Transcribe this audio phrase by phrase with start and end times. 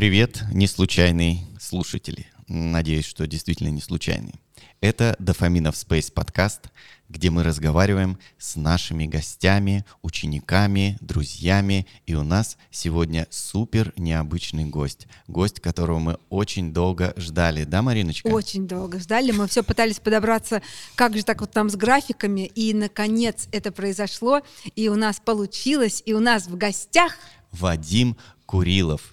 [0.00, 2.26] Привет, не случайные слушатели.
[2.48, 4.32] Надеюсь, что действительно не случайные.
[4.80, 6.70] Это Дофаминов Space подкаст,
[7.10, 11.86] где мы разговариваем с нашими гостями, учениками, друзьями.
[12.06, 15.06] И у нас сегодня супер необычный гость.
[15.28, 17.64] Гость, которого мы очень долго ждали.
[17.64, 18.28] Да, Мариночка?
[18.28, 19.32] Очень долго ждали.
[19.32, 20.62] Мы все пытались подобраться,
[20.94, 22.46] как же так вот там с графиками.
[22.54, 24.40] И, наконец, это произошло.
[24.76, 26.02] И у нас получилось.
[26.06, 27.18] И у нас в гостях...
[27.52, 29.12] Вадим Курилов.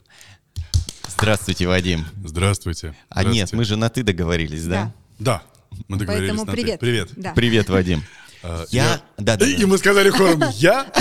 [1.20, 2.06] Здравствуйте, Вадим.
[2.24, 2.96] Здравствуйте.
[3.10, 4.94] А нет, мы же на «ты» договорились, да?
[5.20, 5.42] Да,
[5.88, 6.80] мы договорились Поэтому на привет.
[6.80, 6.86] «ты».
[6.86, 7.10] Привет.
[7.16, 7.34] Да.
[7.34, 8.04] Привет, Вадим.
[8.44, 9.02] А, Я...
[9.18, 9.68] Да, да, И да.
[9.68, 10.92] мы сказали хором «Я?».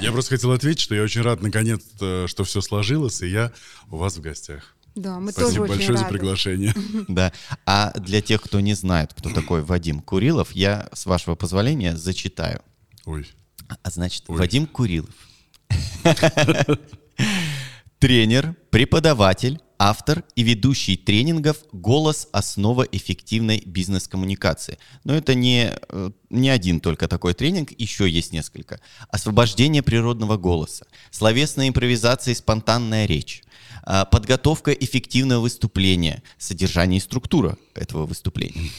[0.00, 3.52] Я просто хотел ответить, что я очень рад, наконец, что все сложилось, и я
[3.90, 4.74] у вас в гостях.
[4.96, 6.14] Да, мы тоже Спасибо очень большое за рады.
[6.18, 6.74] приглашение.
[7.08, 7.32] Да.
[7.64, 12.60] А для тех, кто не знает, кто такой Вадим Курилов, я, с вашего позволения, зачитаю.
[13.04, 13.30] Ой,
[13.82, 14.36] А значит, Ой.
[14.38, 15.10] Вадим Курилов.
[18.02, 22.26] Тренер, преподаватель, автор и ведущий тренингов «Голос.
[22.32, 24.78] Основа эффективной бизнес-коммуникации».
[25.04, 28.80] Но это не, э, не один только такой тренинг, еще есть несколько.
[29.08, 33.44] Освобождение природного голоса, словесная импровизация и спонтанная речь,
[34.10, 38.70] подготовка эффективного выступления, содержание и структура этого выступления.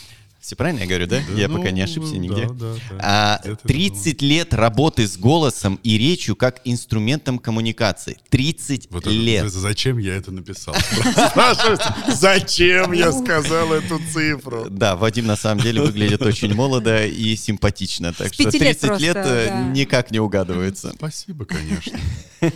[0.44, 1.22] Все правильно я говорю, да?
[1.38, 2.48] Я ну, пока не ошибся да, нигде.
[2.48, 2.98] да, да.
[3.00, 8.18] А, Где-то 30 лет работы с голосом и речью как инструментом коммуникации.
[8.28, 9.46] 30 Вот лет.
[9.46, 10.76] это зачем я это написал?
[12.10, 14.68] Зачем я сказал эту цифру?
[14.70, 18.12] Да, Вадим на самом деле выглядит очень молодо и симпатично.
[18.12, 19.64] Так что пяти лет 30 лет, э, да.
[19.70, 20.92] никак не угадывается.
[20.94, 21.98] Спасибо, конечно.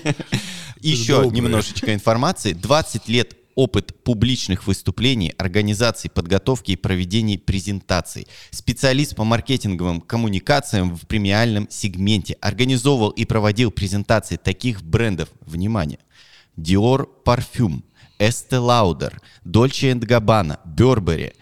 [0.81, 2.51] Еще немножечко информации.
[2.51, 8.27] 20 лет опыт публичных выступлений, организации, подготовки и проведения презентаций.
[8.51, 12.37] Специалист по маркетинговым коммуникациям в премиальном сегменте.
[12.39, 15.29] Организовывал и проводил презентации таких брендов.
[15.41, 15.99] Внимание.
[16.55, 17.81] Dior Parfum,
[18.19, 19.13] Estee Lauder,
[19.43, 21.33] Dolce Gabbana, Burberry,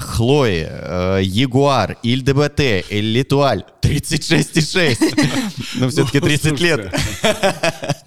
[0.00, 2.60] Хлои, Ягуар, Иль ДБТ,
[2.90, 5.76] Эль Литуаль, 36,6.
[5.76, 6.94] Ну, все-таки 30 лет.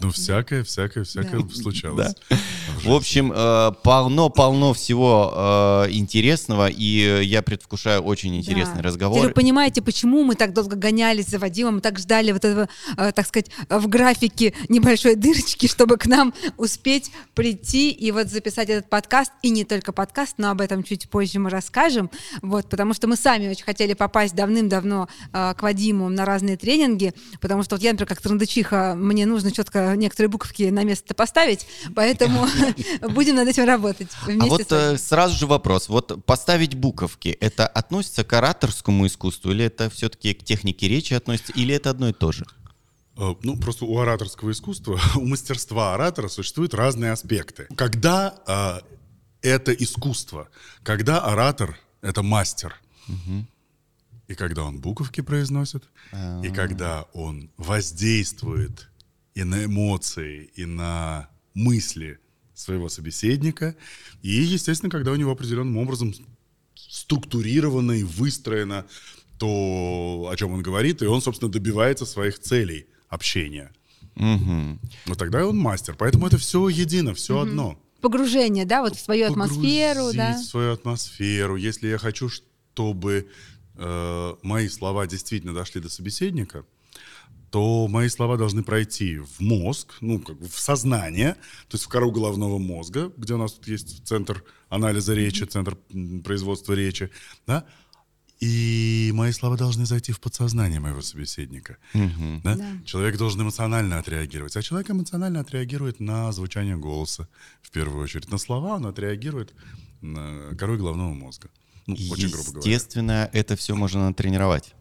[0.01, 2.15] Ну, всякое, всякое, всякое случалось.
[2.83, 5.31] В общем, э, полно-полно всего
[5.85, 8.81] э, интересного, и я предвкушаю очень интересный Да.
[8.81, 9.17] разговор.
[9.19, 12.67] Теперь вы понимаете, почему мы так долго гонялись за Вадимом, мы так ждали вот этого,
[12.97, 18.69] э, так сказать, в графике небольшой дырочки, чтобы к нам успеть прийти и вот записать
[18.69, 19.31] этот подкаст.
[19.43, 22.09] И не только подкаст, но об этом чуть позже мы расскажем.
[22.41, 27.61] Вот, потому что мы сами очень хотели попасть давным-давно к Вадиму на разные тренинги, потому
[27.63, 31.65] что вот я, например, как трандычиха, мне нужно четко некоторые буковки на место поставить,
[31.95, 32.47] поэтому
[33.09, 35.89] будем над этим работать А вот э, сразу же вопрос.
[35.89, 41.53] Вот поставить буковки, это относится к ораторскому искусству, или это все-таки к технике речи относится,
[41.53, 42.45] или это одно и то же?
[43.17, 47.67] Э, Ну, просто у ораторского искусства, у мастерства оратора существуют разные аспекты.
[47.75, 48.79] Когда э,
[49.41, 50.49] это искусство,
[50.83, 52.75] когда оратор— это мастер,
[54.27, 55.83] и когда он буковки произносит,
[56.43, 58.87] и когда он воздействует
[59.35, 62.19] и на эмоции, и на мысли
[62.53, 63.75] своего собеседника,
[64.21, 66.13] и, естественно, когда у него определенным образом
[66.75, 68.85] структурировано и выстроено
[69.37, 73.71] то, о чем он говорит, и он, собственно, добивается своих целей общения.
[74.15, 74.79] Мгм.
[75.05, 75.95] Вот тогда он мастер.
[75.97, 77.79] Поэтому это все едино, все одно.
[78.01, 80.37] Погружение, да, вот в свою атмосферу, Погрузить да.
[80.37, 81.55] в свою атмосферу.
[81.55, 83.27] Если я хочу, чтобы
[83.75, 86.65] э, мои слова действительно дошли до собеседника,
[87.51, 91.33] то мои слова должны пройти в мозг, ну, как бы в сознание,
[91.67, 95.77] то есть в кору головного мозга, где у нас тут есть центр анализа речи, центр
[96.23, 97.11] производства речи,
[97.45, 97.65] да,
[98.39, 101.77] и мои слова должны зайти в подсознание моего собеседника.
[101.93, 102.55] да?
[102.55, 102.65] Да.
[102.85, 104.57] Человек должен эмоционально отреагировать.
[104.57, 107.27] А человек эмоционально отреагирует на звучание голоса,
[107.61, 108.31] в первую очередь.
[108.31, 109.53] На слова он отреагирует
[110.01, 111.49] на корой головного мозга.
[111.85, 112.71] Ну, очень грубо говоря.
[112.71, 114.73] Естественно, это все можно натренировать.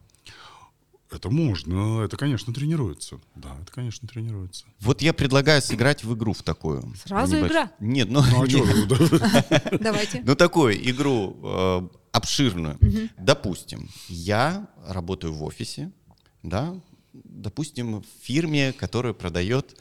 [1.12, 3.20] Это можно, это, конечно, тренируется.
[3.34, 4.64] Да, это, конечно, тренируется.
[4.80, 6.94] Вот я предлагаю сыграть в игру в такую.
[7.04, 7.72] Сразу Небольш- игра?
[7.80, 8.50] Нет, ну, Ну, а нет.
[8.50, 10.22] чё, Давайте.
[10.24, 12.78] Ну, такую игру э, обширную.
[13.18, 15.90] Допустим, я работаю в офисе,
[16.42, 16.74] да,
[17.12, 19.76] допустим, в фирме, которая продает,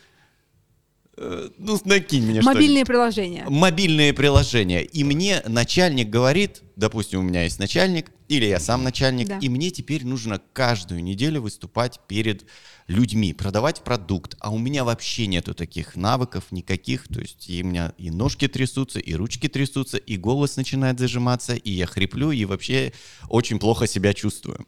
[1.58, 2.42] ну, накинь мне.
[2.42, 3.46] Мобильные приложения.
[3.50, 4.84] Мобильные приложения.
[4.84, 9.40] И мне начальник говорит, допустим, у меня есть начальник, или я сам начальник, Да.
[9.40, 12.46] и мне теперь нужно каждую неделю выступать перед
[12.88, 17.66] людьми, продавать продукт, а у меня вообще нету таких навыков никаких, то есть и у
[17.66, 22.46] меня и ножки трясутся, и ручки трясутся, и голос начинает зажиматься, и я хриплю, и
[22.46, 22.94] вообще
[23.28, 24.66] очень плохо себя чувствую.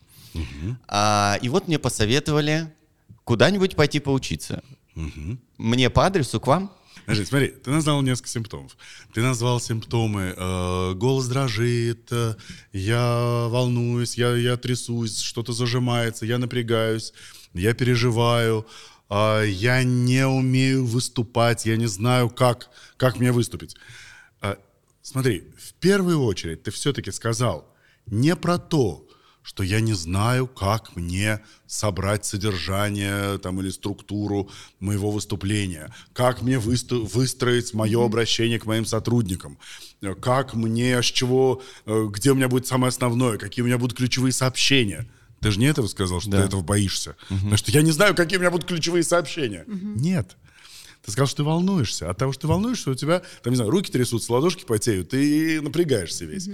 [0.88, 2.74] А, и вот мне посоветовали
[3.24, 4.64] куда-нибудь пойти поучиться.
[4.96, 5.40] Мгм.
[5.58, 6.72] Мне по адресу к вам?
[7.06, 8.78] Подожди, смотри, ты назвал несколько симптомов.
[9.14, 12.36] Ты назвал симптомы э, голос дрожит, э,
[12.74, 17.14] я волнуюсь, я, я трясусь, что-то зажимается, я напрягаюсь,
[17.54, 18.68] я переживаю,
[19.10, 23.76] э, я не умею выступать, я не знаю, как, как мне выступить.
[24.42, 24.56] Э,
[25.02, 27.68] смотри, в первую очередь ты все-таки сказал
[28.06, 29.08] не про то,
[29.44, 34.50] что я не знаю, как мне собрать содержание там, или структуру
[34.80, 39.58] моего выступления, как мне высту- выстроить мое обращение к моим сотрудникам,
[40.22, 43.98] как мне, с чего, э, где у меня будет самое основное, какие у меня будут
[43.98, 45.10] ключевые сообщения.
[45.40, 46.38] Ты же не этого сказал, что Да.
[46.42, 47.16] ты этого боишься.
[47.30, 49.66] Потому что я не знаю, какие у меня будут ключевые сообщения.
[49.68, 50.38] Нет.
[51.04, 52.12] Ты сказал, что ты волнуешься.
[52.12, 55.60] От того, что ты волнуешься, у тебя, там, не знаю, руки трясутся, ладошки потеют, ты
[55.62, 56.48] напрягаешься весь.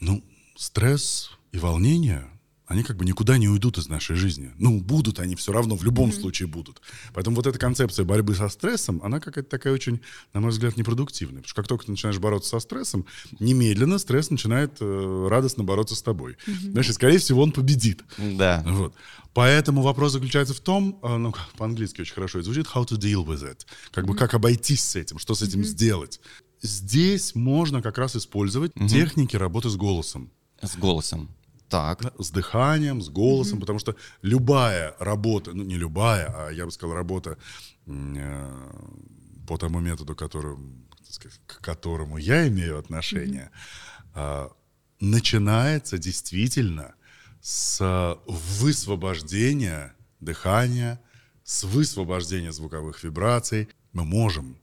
[0.00, 0.22] Ну,
[0.54, 2.28] стресс и волнение,
[2.66, 4.50] они как бы никуда не уйдут из нашей жизни.
[4.58, 6.82] Ну, будут они все равно, в любом случае будут.
[7.14, 10.00] Поэтому вот эта концепция борьбы со стрессом, она какая-то такая очень,
[10.34, 11.36] на мой взгляд, непродуктивная.
[11.42, 13.06] Потому что как только ты начинаешь бороться со стрессом,
[13.38, 16.36] немедленно стресс начинает э, радостно бороться с тобой.
[16.46, 18.04] Знаешь, и, скорее всего, он победит.
[18.18, 18.62] Да.
[18.66, 18.94] Вот.
[19.32, 23.24] Поэтому вопрос заключается в том, э, ну, по-английски очень хорошо это звучит, how to deal
[23.24, 23.60] with it.
[23.92, 26.20] Как бы как обойтись с этим, что с этим сделать.
[26.60, 30.32] Здесь можно как раз использовать техники работы с голосом.
[30.62, 31.35] С голосом.
[31.68, 32.12] Так.
[32.18, 36.94] С дыханием, с голосом, потому что любая работа, ну не любая, а я бы сказал
[36.94, 37.38] работа
[37.86, 38.76] э,
[39.46, 43.50] по тому методу, которым, сказать, к которому я имею отношение,
[44.14, 44.50] а,
[45.00, 46.94] начинается действительно
[47.40, 51.00] с высвобождения дыхания,
[51.44, 53.68] с высвобождения звуковых вибраций.
[53.92, 54.58] Мы можем,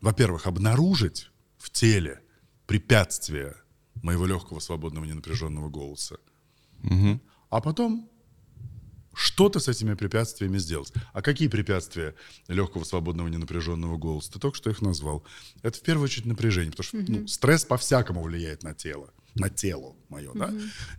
[0.00, 2.20] во-первых, обнаружить в теле
[2.66, 3.54] препятствия
[4.02, 6.16] моего легкого, свободного, ненапряженного голоса.
[7.50, 8.08] А потом
[9.14, 10.92] что-то с этими препятствиями сделать.
[11.12, 12.14] А какие препятствия
[12.48, 14.32] легкого, свободного, ненапряженного голоса?
[14.32, 15.22] Ты только что их назвал.
[15.62, 19.94] Это в первую очередь напряжение, потому что ну, стресс по-всякому влияет на тело, на тело
[20.08, 20.52] мое, да?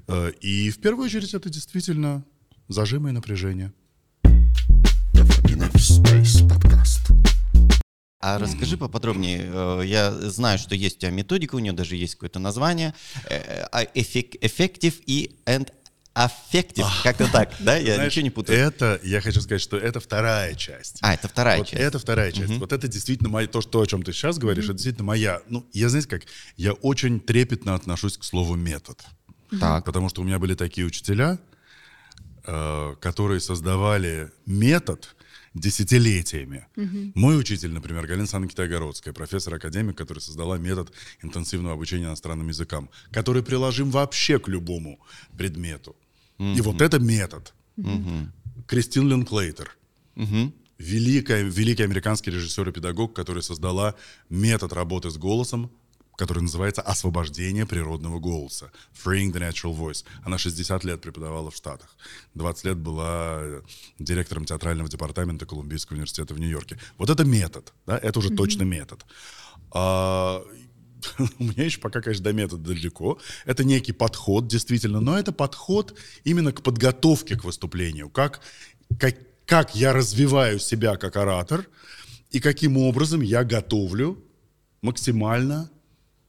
[0.07, 2.23] Э, И в первую очередь это действительно
[2.67, 3.73] зажимы и напряжение.
[5.13, 7.32] Space подкаст.
[8.25, 9.41] А расскажи поподробнее.
[9.43, 12.93] э, Я знаю, что есть у тебя методика, у нее даже есть какое-то название.
[13.29, 15.69] Э, а, Effective и and
[16.15, 16.87] affective.
[17.03, 17.75] Как-то так, да?
[17.75, 18.57] Я Знаешь, ничего не путаю.
[18.57, 20.99] Это, я хочу сказать, что это вторая часть.
[21.01, 21.81] А, это вторая вот часть.
[21.83, 22.53] Это вторая часть.
[22.59, 25.41] Вот это действительно моя, то, что, о чем ты сейчас говоришь, это действительно моя.
[25.49, 26.21] Ну, я, знаете как,
[26.55, 29.03] я очень трепетно отношусь к слову метод.
[29.59, 29.83] Так.
[29.83, 31.39] Потому что у меня были такие учителя,
[32.45, 35.13] э, которые создавали метод
[35.53, 36.67] десятилетиями.
[37.15, 40.91] Мой учитель, например, Галина Александровна Китайгородская, профессор-академик, которая создала метод
[41.21, 44.99] интенсивного обучения иностранным языкам, который приложим вообще к любому
[45.37, 45.95] предмету.
[46.39, 47.53] И вот это метод.
[48.67, 49.77] Кристин Линклейтер.
[50.79, 53.95] Великая, великий американский режиссер и педагог, которая создала
[54.29, 55.71] метод работы с голосом,
[56.15, 60.05] который называется «Освобождение природного голоса» «Freeing the Natural Voice».
[60.23, 61.95] Она 60 лет преподавала в Штатах.
[62.35, 63.61] 20 лет была э,
[63.99, 66.79] директором театрального департамента Колумбийского университета в Нью-Йорке.
[66.97, 69.05] Вот это метод, да, это уже точно метод.
[69.71, 70.43] А,
[71.39, 73.19] у меня еще пока, конечно, до метода далеко.
[73.45, 78.09] Это некий подход, действительно, но это подход именно к подготовке к выступлению.
[78.09, 78.41] Как,
[78.99, 79.15] как,
[79.45, 81.67] как я развиваю себя как оратор
[82.31, 84.23] и каким образом я готовлю
[84.81, 85.69] максимально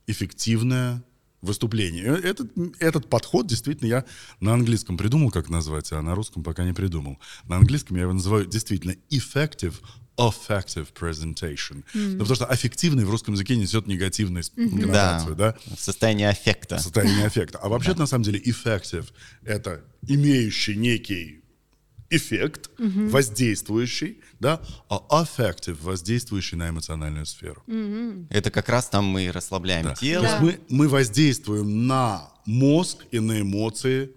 [0.06, 1.02] эффективное
[1.40, 2.04] выступление.
[2.04, 4.04] Э, Этот, этот подход действительно я
[4.40, 7.18] на английском придумал, как назвать, а на русском пока не придумал.
[7.46, 9.74] На английском я его называю действительно effective
[10.16, 11.84] affective presentation.
[11.92, 15.56] Ну, потому что аффективный в русском языке несет негативную коннотацию, да?
[15.76, 16.78] Состояние аффекта.
[16.78, 17.58] Состояние аффекта.
[17.58, 19.06] А вообще на самом деле effective—
[19.44, 21.43] это имеющий некий
[22.16, 27.62] эффект, воздействующий, да, а affective— воздействующий на эмоциональную сферу.
[28.30, 29.94] Это как раз там мы расслабляем Да.
[29.94, 30.26] тело.
[30.26, 34.10] То есть мы, мы воздействуем на мозг и на эмоции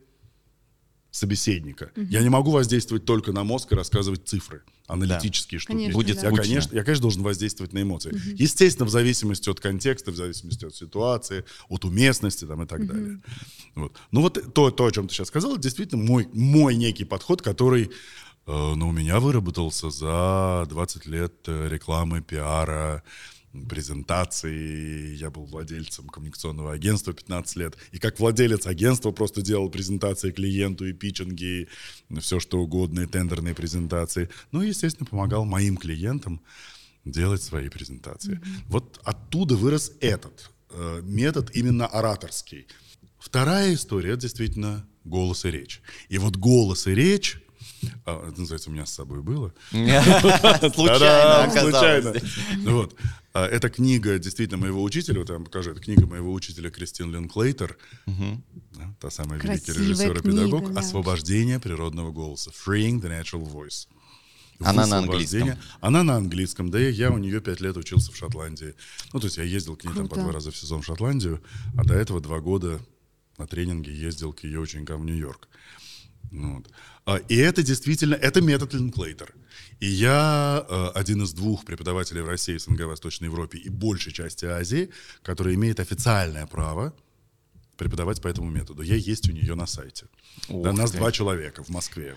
[1.17, 1.91] собеседника.
[1.95, 5.75] Я не могу воздействовать только на мозг и рассказывать цифры, аналитические штуки.
[5.75, 6.29] Конечно, Будет да.
[6.29, 8.13] я, конечно, я, конечно, должен воздействовать на эмоции.
[8.35, 13.19] Естественно, в зависимости от контекста, в зависимости от ситуации, от уместности там, и так далее.
[13.75, 13.93] Вот.
[14.11, 17.41] Ну вот то, то, о чем ты сейчас сказал, это действительно мой, мой некий подход,
[17.41, 17.89] который э,
[18.45, 23.03] ну, у меня выработался за 20 лет э, рекламы, пиара,
[23.65, 25.15] презентаций.
[25.15, 27.77] Я был владельцем коммуникационного агентства 15 лет.
[27.91, 31.67] И как владелец агентства просто делал презентации клиенту и питчинги,
[32.09, 34.29] и все что угодно, и тендерные презентации.
[34.51, 36.41] Ну и, естественно, помогал моим клиентам
[37.05, 38.41] делать свои презентации.
[38.67, 42.67] Вот оттуда вырос этот э, метод именно ораторский.
[43.17, 45.81] Вторая история— это действительно голос и речь.
[46.09, 47.41] И вот голос и речь
[48.05, 49.53] А, это называется «У меня с собой было».
[49.71, 51.71] Случайно оказалось.
[51.71, 52.13] случайно.
[52.65, 52.95] Вот.
[53.37, 57.13] А, Это книга действительно моего учителя, вот я вам покажу, это книга моего учителя Кристин
[57.13, 57.77] Линклейтер,
[58.07, 60.79] да, та самая великий Красивая режиссер и педагог, книга, да.
[60.79, 63.87] «Освобождение природного голоса», «Freeing the Natural Voice».
[64.59, 65.51] Она на английском.
[65.81, 68.73] Она на английском, да, и я у нее пять лет учился в Шотландии.
[69.13, 70.21] Ну, то есть я ездил к ней там по Круто.
[70.23, 71.39] два раза в сезон в Шотландию,
[71.77, 72.79] а до этого два года
[73.37, 75.47] на тренинге ездил к ее ученикам в Нью-Йорк.
[76.31, 76.71] Ну вот.
[77.07, 79.33] А, И это действительно, это метод Линклейтер.
[79.79, 84.43] И я э, один из двух преподавателей в России, СНГ, Восточной Европе и большей части
[84.45, 84.89] Азии,
[85.23, 86.93] который имеет официальное право
[87.77, 88.81] преподавать по этому методу.
[88.81, 90.07] Я есть у нее на сайте.
[90.49, 90.97] Да, Ух нас ты.
[90.97, 92.15] два человека в Москве.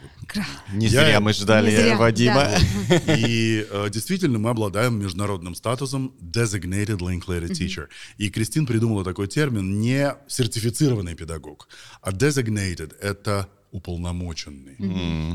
[0.73, 2.49] Не Я- зря мы ждали зря, Вадима.
[2.89, 3.17] да.
[3.17, 7.89] И э, действительно мы обладаем международным статусом Designated Linklater Teacher.
[8.17, 11.69] И Кристин придумала такой термин не сертифицированный педагог,
[12.01, 14.77] а Designated— это уполномоченный.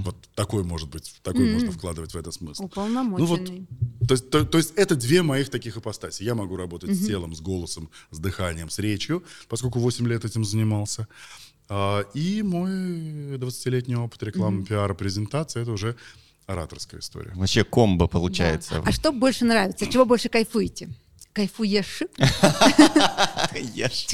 [0.02, 2.64] Вот такой может быть, такой можно вкладывать в это смысл.
[2.64, 3.28] Ну Уполномоченный.
[4.00, 6.24] вот, то, есть, то, то есть это две моих таких ипостаси.
[6.24, 10.44] Я могу работать с телом, с голосом, с дыханием, с речью, поскольку 8 лет этим
[10.44, 11.08] занимался.
[11.68, 12.70] А, и мой
[13.38, 15.96] 20-летний опыт рекламы, пиара, презентации— это уже
[16.46, 17.32] ораторская история.
[17.36, 18.84] Вообще комбо получается.
[18.86, 19.88] А что больше нравится?
[19.88, 20.90] Чего больше кайфуете?
[21.36, 22.00] Кайфуешь?
[23.74, 24.08] Ешь,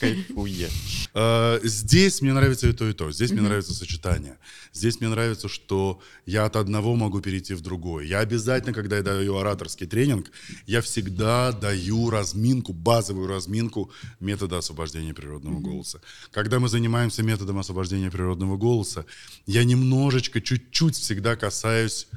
[0.00, 1.08] кайфуешь.
[1.14, 3.12] Э, Здесь мне нравится и то, и то.
[3.12, 4.36] Здесь мне нравится сочетание.
[4.72, 8.04] Здесь мне нравится, что я от одного могу перейти в другое.
[8.04, 10.32] Я обязательно, когда я даю ораторский тренинг,
[10.66, 16.00] я всегда даю разминку, базовую разминку метода освобождения природного голоса.
[16.32, 19.06] Когда мы занимаемся методом освобождения природного голоса,
[19.46, 22.08] я немножечко, чуть-чуть всегда касаюсь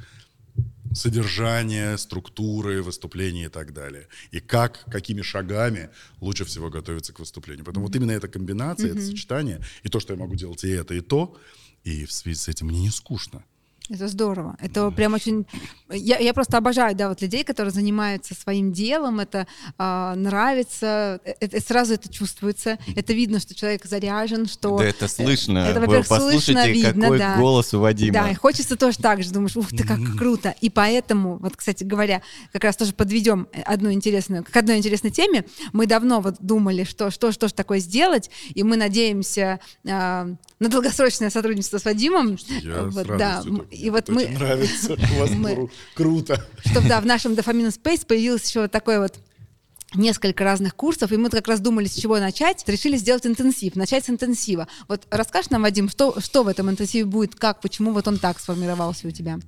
[0.94, 4.08] содержание, структуры выступления и так далее.
[4.30, 7.64] И как, какими шагами лучше всего готовиться к выступлению.
[7.64, 10.94] Поэтому вот именно эта комбинация, это сочетание, и то, что я могу делать и это,
[10.94, 11.36] и то,
[11.82, 13.44] и в связи с этим мне не скучно.
[13.90, 14.56] Это здорово.
[14.60, 15.46] Это прям очень...
[15.90, 21.34] Я, я просто обожаю, да, вот людей, которые занимаются своим делом, это а, нравится, э-
[21.40, 24.78] это, сразу это чувствуется, это видно, что человек заряжен, что...
[24.78, 25.58] Да это слышно.
[25.58, 27.36] Это, Вы во-первых, послушайте, слышно, видно, какой да.
[27.36, 28.14] голос у Вадима.
[28.14, 30.54] Да, и хочется тоже так же, думаешь, ух ты, как круто.
[30.62, 32.22] И поэтому, вот, кстати говоря,
[32.52, 35.44] как раз тоже подведем одну интересную, к одной интересной теме.
[35.74, 40.70] Мы давно вот думали, что, что, что же такое сделать, и мы надеемся а, на
[40.70, 42.36] долгосрочное сотрудничество с Вадимом.
[42.62, 44.94] Я Вот, с да, и вот мы, нравится.
[45.16, 46.44] У вас мы- кру- круто.
[46.64, 49.18] чтобы да, в нашем Дофамин Space появилось еще вот такой вот
[49.94, 52.64] несколько разных курсов, и мы как раз думали, с чего начать.
[52.66, 54.66] Решили сделать интенсив, начать с интенсива.
[54.88, 58.40] Вот расскажешь нам, Вадим, что, что в этом интенсиве будет, как, почему вот он так
[58.40, 59.38] сформировался у тебя?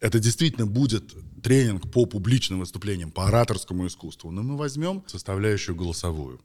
[0.00, 4.30] Это действительно будет тренинг по публичным выступлениям, по ораторскому искусству.
[4.30, 6.40] Но мы возьмем составляющую голосовую.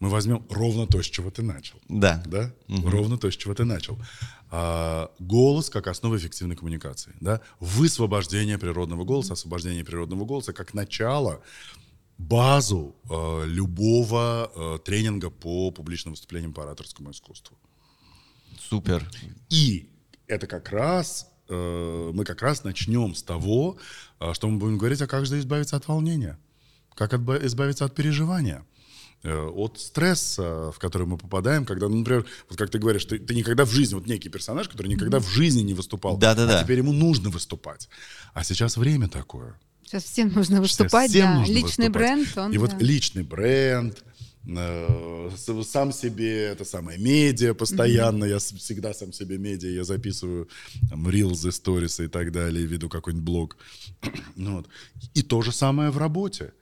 [0.00, 1.78] Мы возьмем ровно то, с чего ты начал.
[1.88, 2.22] Да.
[2.26, 2.52] Да?
[2.68, 3.98] Ровно то, с чего ты начал.
[4.50, 7.14] А, голос как основа эффективной коммуникации.
[7.20, 7.40] Да?
[7.60, 11.42] Высвобождение природного голоса, освобождение природного голоса как начало,
[12.18, 17.56] базу э, любого э, тренинга по публичным выступлениям по ораторскому искусству.
[18.58, 19.08] Супер.
[19.48, 19.88] И
[20.26, 23.78] это как раз, э, мы как раз начнем с того,
[24.20, 26.38] э, что мы будем говорить, а как же избавиться от волнения,
[26.94, 28.64] как избавиться от переживания,
[29.24, 33.34] от стресса, в который мы попадаем, когда, ну, например, вот как ты говоришь, ты, ты
[33.34, 36.60] никогда в жизни, вот некий персонаж, который никогда в жизни не выступал, Да-да-да.
[36.60, 37.88] а теперь ему нужно выступать.
[38.34, 39.58] А сейчас время такое.
[39.84, 41.34] Сейчас всем нужно выступать, Всем да.
[41.40, 41.92] нужно Личный выступать.
[41.92, 42.76] бренд, он, И вот да.
[42.78, 44.04] личный бренд,
[44.46, 45.30] э,
[45.64, 50.48] сам себе, это самое, медиа постоянно, я с- всегда сам себе медиа, я записываю
[50.90, 53.56] там, рилзы, сторисы и так далее, веду какой-нибудь блог.
[54.36, 54.68] ну, вот.
[55.14, 56.52] И то же самое в работе.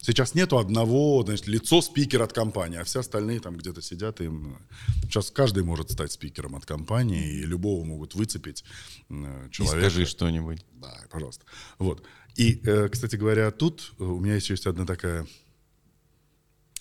[0.00, 4.20] Сейчас нету одного, значит, лицо спикера от компании, а все остальные там где-то сидят.
[4.20, 8.64] И, им, э, сейчас каждый может стать спикером от компании, и любого могут выцепить
[9.10, 9.80] э, И человека.
[9.80, 10.64] скажи что-нибудь.
[10.74, 11.44] Да, пожалуйста.
[11.78, 12.04] Вот.
[12.36, 15.26] И, э, кстати говоря, тут у меня еще есть одна такая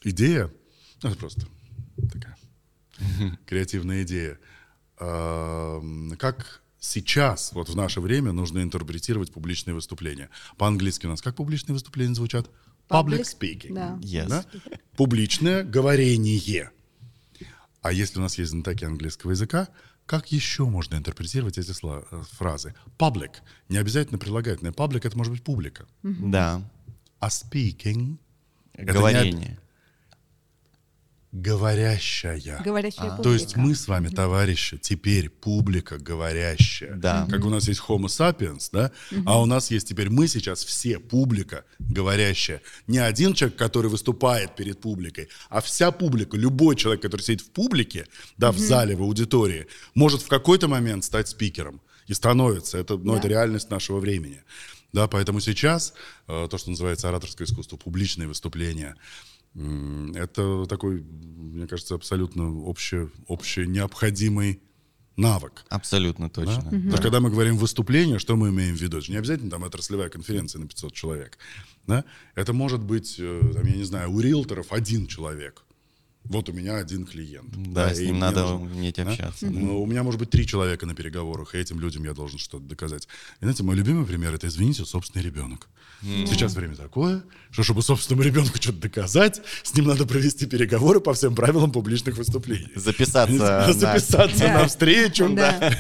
[0.04, 0.52] идея.
[1.02, 1.48] Ну, это просто
[2.12, 2.38] такая
[3.48, 4.40] креативная идея.
[4.98, 10.30] Как сейчас, вот в наше время, нужно интерпретировать публичные выступления.
[10.58, 12.50] По-английски у нас как публичные выступления звучат?
[12.90, 13.74] Public Public, speaking.
[13.74, 13.98] да.
[14.02, 14.28] Yes.
[14.30, 14.46] Да?
[14.96, 16.72] Публичное говорение.
[17.82, 19.68] А если у нас есть знатоки английского языка,
[20.06, 22.74] как еще можно интерпретировать эти слова, э, фразы?
[22.98, 23.36] Public.
[23.70, 24.72] Не обязательно прилагательное.
[24.72, 25.86] Public— это может быть публика.
[26.04, 26.62] Да.
[27.20, 28.18] А speaking—
[28.74, 29.60] это не об- Говорение.
[31.42, 32.62] Говорящая.
[32.64, 33.60] Говорящая А, То есть публика.
[33.62, 36.96] мы с вами, товарищи, теперь публика говорящая.
[36.96, 37.28] Да.
[37.30, 38.92] Как у нас есть Homo sapiens, да?
[39.26, 42.62] А у нас есть теперь мы сейчас все публика говорящая.
[42.88, 47.52] Не один человек, который выступает перед публикой, а вся публика, любой человек, который сидит в
[47.52, 51.82] публике, да, в зале, в аудитории, может в какой-то момент стать спикером.
[52.08, 52.78] и становится.
[52.78, 53.20] Это, ну, Да.
[53.20, 54.42] это реальность нашего времени.
[54.94, 55.94] Да, поэтому сейчас
[56.30, 58.96] э, то, что называется ораторское искусство, публичные выступления,
[59.54, 64.62] это такой, мне кажется, абсолютно обще, обще необходимый
[65.16, 65.66] навык.
[65.70, 66.34] Абсолютно Да?
[66.34, 66.62] точно.
[66.64, 68.98] Потому что когда мы говорим выступление, что мы имеем в виду?
[68.98, 71.38] Это же не обязательно там отраслевая конференция на 500 человек.
[71.88, 72.04] Да?
[72.36, 75.64] Это может быть, э, там, я не знаю, у риэлторов один человек.
[76.30, 77.50] Вот у меня один клиент.
[77.74, 79.04] Да, с и ним надо нужно- уметь да?
[79.10, 79.46] общаться.
[79.48, 82.64] Ну, У меня может быть три человека на переговорах, и этим людям я должен что-то
[82.66, 83.08] доказать.
[83.40, 85.68] И знаете, мой любимый пример это, извините, собственный ребенок.
[86.02, 91.14] Сейчас время такое, что чтобы собственному ребенку что-то доказать, с ним надо провести переговоры по
[91.14, 92.70] всем правилам публичных выступлений.
[92.76, 94.54] Записаться Записаться Да.
[94.62, 95.28] на встречу.
[95.34, 95.76] Да.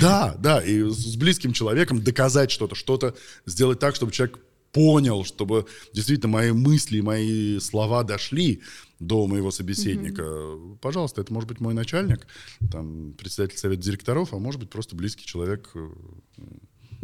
[0.00, 3.14] Да, да, и с близким человеком доказать что-то, что-то
[3.46, 4.38] сделать так, чтобы человек
[4.72, 8.60] понял, чтобы действительно мои мысли, мои слова дошли
[8.98, 10.24] до моего собеседника.
[10.80, 12.26] Пожалуйста, это может быть мой начальник,
[12.70, 15.90] там, председатель совета директоров, а может быть просто близкий человек, э,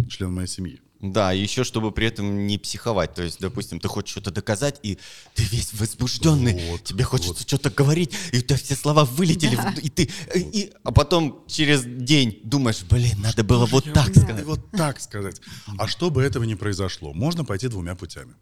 [0.09, 0.81] член моей семьи.
[1.01, 3.13] Да, еще чтобы при этом не психовать.
[3.15, 4.99] То есть, допустим, ты хочешь что-то доказать, и
[5.35, 9.79] ты весь возбужденный, Вот, тебе хочется что-то говорить, и у тебя все слова вылетели, в-
[9.79, 14.45] и ты, и- а потом через день думаешь, блин, надо было вот так сказать.
[14.45, 15.41] Вот так сказать.
[15.77, 18.35] А чтобы этого не произошло, можно пойти двумя путями.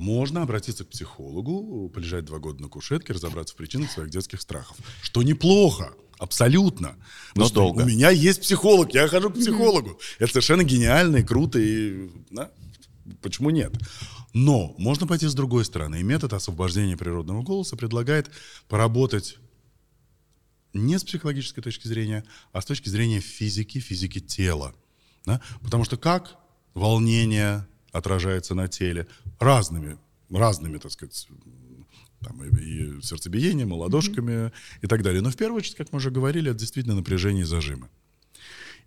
[0.00, 4.78] Можно обратиться к психологу, полежать два года на кушетке, разобраться в причинах своих детских страхов.
[5.02, 6.96] Что неплохо, абсолютно.
[7.34, 7.82] Но что долго.
[7.82, 10.00] У меня есть психолог, я хожу к психологу.
[10.18, 12.50] Это совершенно гениально и круто, и да,
[13.20, 13.74] почему нет?
[14.32, 16.00] Но можно пойти с другой стороны.
[16.00, 18.30] И метод освобождения природного голоса предлагает
[18.68, 19.36] поработать
[20.72, 24.74] не с психологической точки зрения, а с точки зрения физики, физики тела.
[25.26, 25.42] Да?
[25.60, 26.38] Потому что как
[26.72, 29.06] волнение отражается на теле
[29.38, 29.98] разными,
[30.30, 31.28] разными, так сказать,
[32.20, 35.22] там, и, и сердцебиением, и ладошками и так далее.
[35.22, 37.88] Но в первую очередь, как мы уже говорили, это действительно напряжение и зажимы.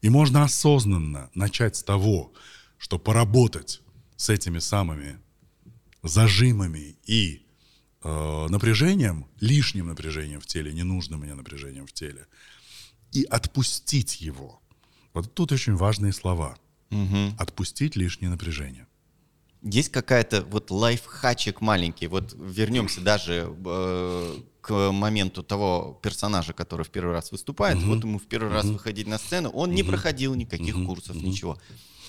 [0.01, 2.33] И можно осознанно начать с того,
[2.77, 3.81] что поработать
[4.17, 5.17] с этими самыми
[6.03, 7.45] зажимами и
[8.03, 12.27] э, напряжением, лишним напряжением в теле, ненужным мне напряжением в теле,
[13.13, 14.61] и отпустить его.
[15.13, 16.57] Вот тут очень важные слова.
[17.39, 18.87] Отпустить лишнее напряжение.
[19.63, 22.07] Есть какая-то вот лайфхачик маленький.
[22.07, 27.81] Вот вернемся даже э, к моменту того персонажа, который в первый раз выступает.
[27.83, 29.49] Вот ему в первый раз выходить на сцену.
[29.49, 31.57] Он не проходил никаких курсов, ничего.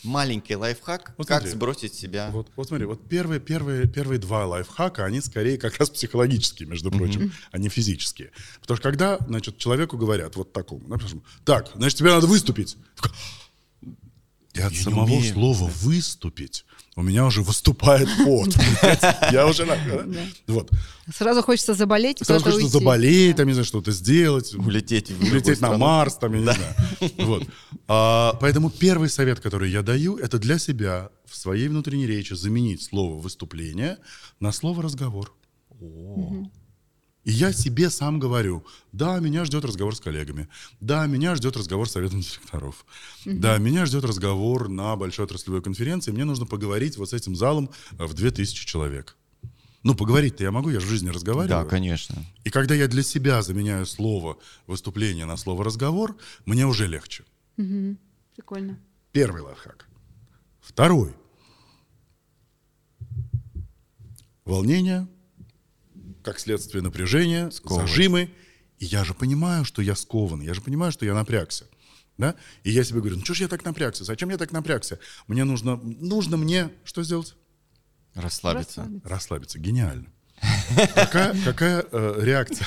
[0.03, 1.57] Маленький лайфхак, Вот как смотри.
[1.57, 2.29] сбросить себя.
[2.31, 6.91] Вот, вот смотри, вот первые, первые, первые два лайфхака, они скорее как раз психологические, между
[6.91, 8.31] прочим, а не физические.
[8.61, 12.77] Потому что когда, значит, человеку говорят вот такому, например, так, значит, тебе надо выступить.
[14.55, 15.33] И от не самого умею.
[15.33, 16.65] слова «выступить»
[16.97, 18.57] у меня уже выступает пот.
[19.33, 19.65] Я уже...
[19.65, 19.77] на-
[20.47, 20.71] Вот.
[21.13, 24.55] Сразу хочется заболеть и Сразу хочется заболеть, там, не знаю, что-то сделать.
[24.55, 25.77] Улететь Улететь на.
[25.77, 26.75] Марс, там, я не знаю.
[27.19, 27.49] Вот.
[27.89, 32.83] А, Поэтому первый совет, который я даю, это для себя в своей внутренней речи заменить
[32.85, 33.99] слово «выступление»
[34.39, 35.33] на слово «разговор».
[37.25, 40.49] И я себе сам говорю, да, меня ждет разговор с коллегами,
[40.81, 42.85] да, меня ждет разговор с советом директоров,
[43.25, 47.71] да, меня ждет разговор на большой отраслевой конференции, мне нужно поговорить вот с этим залом
[47.99, 49.17] э, в 2000 человек.
[49.83, 51.65] Ну, поговорить-то я могу, я же в жизни разговариваю.
[51.65, 52.25] Да, конечно.
[52.45, 57.25] И когда я для себя заменяю слово выступление на слово разговор, мне уже легче.
[58.35, 58.79] Прикольно.
[59.13, 59.87] Первый лайфхак.
[60.61, 61.15] Второй.
[64.47, 65.07] Волнение,
[66.25, 67.89] как следствие напряжения, Сковывает.
[67.89, 68.31] зажимы.
[68.79, 71.67] И я же понимаю, что я скован, я же понимаю, что я напрягся.
[72.19, 72.35] Да?
[72.65, 74.05] И я себе говорю, ну что ж я так напрягся?
[74.05, 74.99] Зачем я так напрягся?
[75.29, 77.35] Мне нужно, нужно мне что сделать?
[78.15, 78.81] Расслабиться.
[78.83, 79.09] Расслабиться.
[79.09, 79.59] Расслабиться.
[79.59, 80.07] Гениально.
[80.95, 82.67] Какая, какая э, реакция?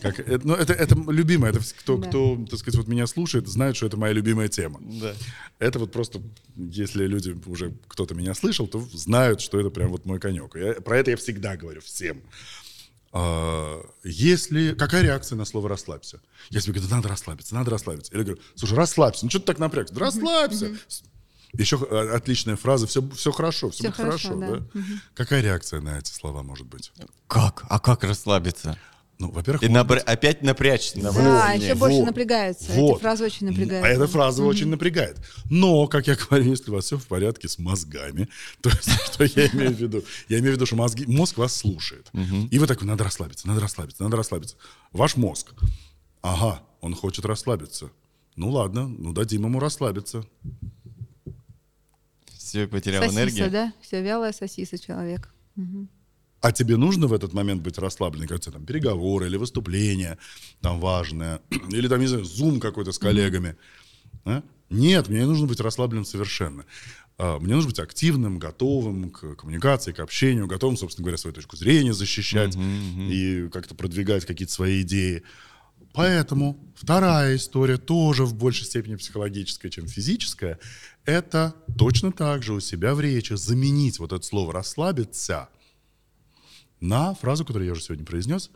[0.00, 1.50] Как, это, ну, это, это любимое.
[1.50, 2.08] Это кто, Да.
[2.08, 4.80] кто, так сказать, вот меня слушает, знает, что это моя любимая тема.
[4.82, 5.12] Да.
[5.58, 6.22] Это вот просто,
[6.56, 10.54] если люди уже кто-то меня слышал, то знают, что это прям вот мой конек.
[10.56, 12.22] Я- про это я всегда говорю всем.
[13.14, 16.20] А, если какая реакция на слово расслабься?
[16.50, 18.12] Я себе говорю, да надо расслабиться, надо расслабиться.
[18.14, 19.94] Или говорю, слушай, расслабься, ну что ты так напрягся?
[19.94, 20.74] Да расслабься.
[21.52, 24.28] Еще э, отличная фраза, все, все хорошо, все, Всё будет хорошо.
[24.40, 24.80] хорошо, да?
[25.14, 26.90] Какая реакция на эти слова может быть?
[27.26, 27.64] Как?
[27.68, 28.78] А как расслабиться?
[29.22, 30.98] Ну, во-первых, И набр- опять напрячься.
[30.98, 31.64] на Да, волне.
[31.64, 32.72] еще больше вот, напрягаются.
[32.72, 32.94] вот.
[32.96, 33.84] Эти фразы очень напрягают.
[33.84, 35.16] А эта фраза очень напрягает.
[35.48, 38.28] Но, как я говорю, если у вас все в порядке с мозгами,
[38.62, 40.02] то есть, что я имею в виду?
[40.28, 42.10] Я имею в виду, что мозги, мозг вас слушает.
[42.50, 44.56] И вы такой, надо расслабиться, надо расслабиться, надо расслабиться.
[44.90, 45.52] Ваш мозг,
[46.20, 47.90] ага, он хочет расслабиться.
[48.34, 50.24] Ну ладно, ну дадим ему расслабиться.
[52.36, 53.50] Все, потерял Сосиса, энергию.
[53.52, 53.72] да?
[53.80, 55.32] Все, вялая сосиса человек.
[56.42, 60.18] А тебе нужно в этот момент быть расслабленным, тебя там переговоры или выступление
[60.60, 63.56] там важное, или там, не знаю, зум какой-то с коллегами.
[64.24, 64.42] А?
[64.68, 66.64] Нет, мне не нужно быть расслабленным совершенно.
[67.16, 71.56] А, Мне нужно быть активным, готовым к коммуникации, к общению, готовым, собственно говоря, свою точку
[71.56, 75.22] зрения защищать и как-то продвигать какие-то свои идеи.
[75.94, 80.58] Поэтому вторая история, тоже в большей степени психологическая, чем физическая,
[81.04, 85.48] это точно так же у себя в речи заменить вот это слово «расслабиться»
[86.82, 88.50] на фразу, которую я уже сегодня произнес,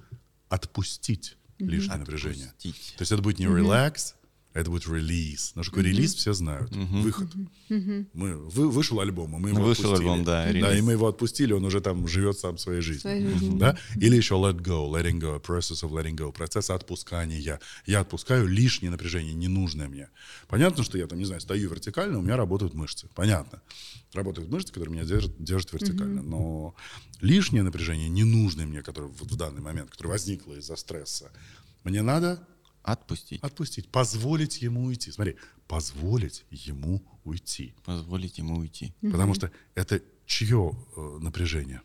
[0.49, 2.49] «отпустить лишнее напряжение».
[2.49, 2.95] Отпустить.
[2.97, 4.15] То есть это будет не relax,
[4.57, 5.53] это будет релиз.
[5.55, 6.75] Ну, что такое релиз, все знают.
[6.75, 7.29] Выход.
[7.69, 10.09] Мы, вы, вышел альбом, а мы его Вышел отпустили.
[10.11, 10.79] альбом, да, Да, релиз.
[10.79, 13.01] и мы его отпустили, он уже там живет сам своей жизнью.
[13.03, 13.59] Своей жизнью.
[13.59, 13.79] Да?
[13.97, 17.61] Или еще let go, letting go, process of letting go, процесс отпускания.
[17.87, 20.09] Я отпускаю лишнее напряжение, ненужное мне.
[20.49, 23.09] Понятно, что я там, не знаю, стою вертикально, у меня работают мышцы.
[23.15, 23.61] Понятно.
[24.15, 26.23] Работают мышцы, которые меня держат, держат вертикально.
[26.23, 26.75] Но
[27.21, 31.31] лишнее напряжение, ненужное мне, которое вот в данный момент, которое возникло из-за стресса,
[31.85, 32.47] мне надо
[32.87, 33.43] Отпустить.
[33.43, 35.11] отпустить, позволить ему уйти.
[35.11, 37.75] Смотри, позволить ему уйти.
[37.85, 38.95] Позволить ему уйти.
[39.03, 41.83] Потому что это чье э, напряжение?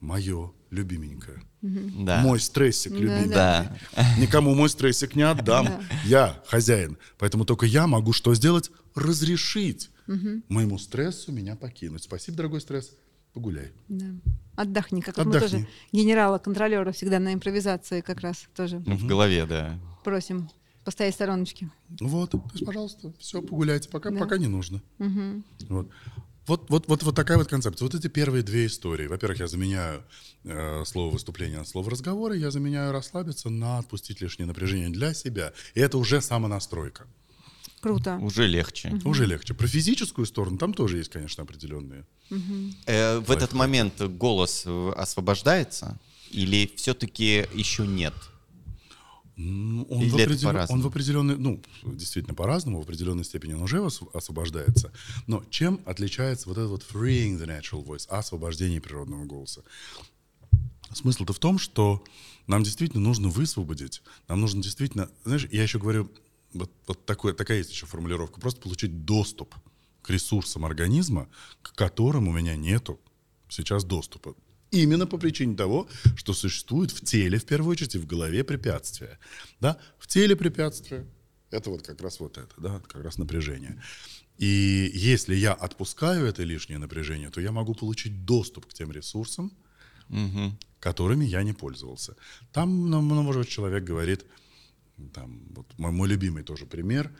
[0.00, 1.42] Мое любименькое.
[1.62, 2.20] Да.
[2.22, 3.28] Мой стрессик любимый.
[3.28, 3.76] Да.
[4.18, 5.82] Никому мой стрессик не отдам.
[6.04, 6.98] Я хозяин.
[7.18, 8.70] Поэтому только я могу что сделать?
[8.94, 9.90] Разрешить
[10.48, 12.02] моему стрессу меня покинуть.
[12.02, 12.92] Спасибо, дорогой стресс.
[13.32, 13.70] Погуляй.
[13.88, 14.06] Да.
[14.56, 15.58] Отдохни, как вот мы Отдохни.
[15.58, 19.78] тоже генерала-контролера всегда на импровизации как раз тоже В голове, да.
[20.04, 20.48] просим
[20.84, 21.70] постоять в стороночке.
[22.00, 24.18] Вот, то есть, пожалуйста, все, погуляйте, пока, Да.
[24.18, 24.82] пока не нужно.
[25.68, 25.88] Вот.
[26.46, 27.84] Вот, вот, вот, вот такая вот концепция.
[27.84, 29.06] Вот эти первые две истории.
[29.06, 30.02] Во-первых, я заменяю
[30.44, 35.52] э, слово выступление на слово разговора, я заменяю расслабиться на отпустить лишнее напряжение для себя.
[35.74, 37.06] И это уже самонастройка.
[37.80, 38.16] Круто.
[38.18, 38.92] Уже легче.
[39.04, 39.54] Уже легче.
[39.54, 42.04] Про физическую сторону там тоже есть, конечно, определенные.
[42.86, 45.98] Э, в этот момент голос э, освобождается?
[46.30, 48.14] Или все-таки еще нет?
[49.40, 53.62] Ну, Он, Или в определен- он в определенной, ну, действительно по-разному, в определенной степени он
[53.62, 54.90] уже ос- освобождается.
[55.28, 59.62] Но чем отличается вот это вот freeing the natural voice, освобождение природного голоса?
[60.92, 62.02] Смысл-то в том, что
[62.48, 66.10] нам действительно нужно высвободить, нам нужно действительно, знаешь, я еще говорю,
[66.52, 69.54] вот, вот такое, такая есть еще формулировка, просто получить доступ
[70.02, 71.28] к ресурсам организма,
[71.62, 73.00] к которым у меня нету
[73.48, 74.34] сейчас доступа.
[74.70, 79.18] Именно по причине того, что существует в теле, в первую очередь, и в голове препятствия.
[79.60, 79.78] Да?
[79.98, 81.06] В теле препятствия—
[81.50, 83.82] это вот как раз вот это, да, как раз напряжение.
[84.36, 89.52] И если я отпускаю это лишнее напряжение, то я могу получить доступ к тем ресурсам,
[90.80, 92.14] которыми я не пользовался.
[92.52, 94.24] Там, ну, ну, может быть, человек говорит,
[95.14, 97.10] там, вот мой, мой любимый тоже пример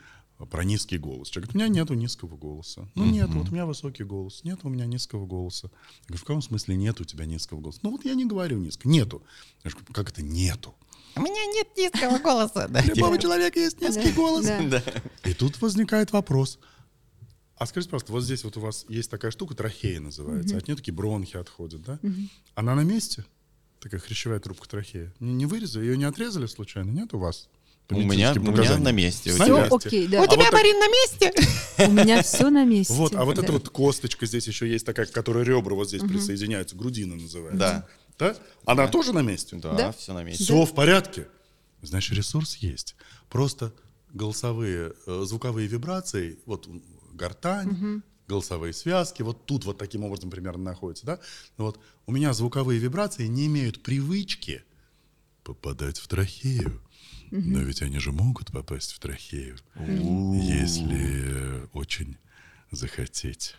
[0.49, 1.29] про низкий голос.
[1.29, 2.87] Человек говорит, у меня нету низкого голоса.
[2.95, 4.43] Ну, нет, вот у меня высокий голос.
[4.43, 5.69] Нет у меня низкого голоса.
[6.01, 7.79] Я говорю, в каком смысле нет у тебя низкого голоса?
[7.81, 8.87] Ну, вот я не говорю низко.
[8.87, 9.21] Нету.
[9.63, 10.73] Я говорю, как это нету?
[11.15, 12.67] У меня нет низкого голоса.
[12.69, 14.47] Да, У любого человека есть низкий голос.
[15.25, 16.59] И тут возникает вопрос.
[17.57, 20.55] А скажите, пожалуйста, вот здесь вот у вас есть такая штука, трахея называется.
[20.57, 21.99] От нее такие бронхи отходят, да?
[22.55, 23.25] Она на месте?
[23.81, 25.13] Такая хрящевая трубка трахея.
[25.19, 25.85] Не, не вырезали?
[25.85, 26.89] Ее не отрезали случайно?
[26.91, 27.49] Нет у вас?
[27.91, 29.31] У меня, у меня на месте.
[29.33, 29.75] У тебя- месте.
[29.75, 30.17] окей, да.
[30.19, 31.33] А вот так- на месте?
[31.87, 32.93] У меня все на месте.
[32.93, 33.41] Вот, а вот Да.
[33.43, 37.57] эта вот косточка здесь еще есть такая, к которой ребра вот здесь присоединяются, грудина называется.
[37.57, 37.87] Да.
[38.19, 38.35] Да?
[38.65, 39.55] Она тоже на месте?
[39.55, 39.91] Да, Да.
[39.93, 40.43] все на месте.
[40.43, 41.27] Все в порядке.
[41.81, 42.95] Значит, ресурс есть.
[43.29, 43.73] Просто
[44.13, 46.67] голосовые, э, звуковые вибрации, вот
[47.13, 51.19] гортань, голосовые связки, вот тут вот таким образом примерно находятся, да?
[51.57, 54.63] Ну Вот у меня звуковые вибрации не имеют привычки
[55.43, 56.81] попадать в трахею.
[57.31, 62.17] Но ведь они же могут попасть в трахею, если очень
[62.71, 63.55] захотеть.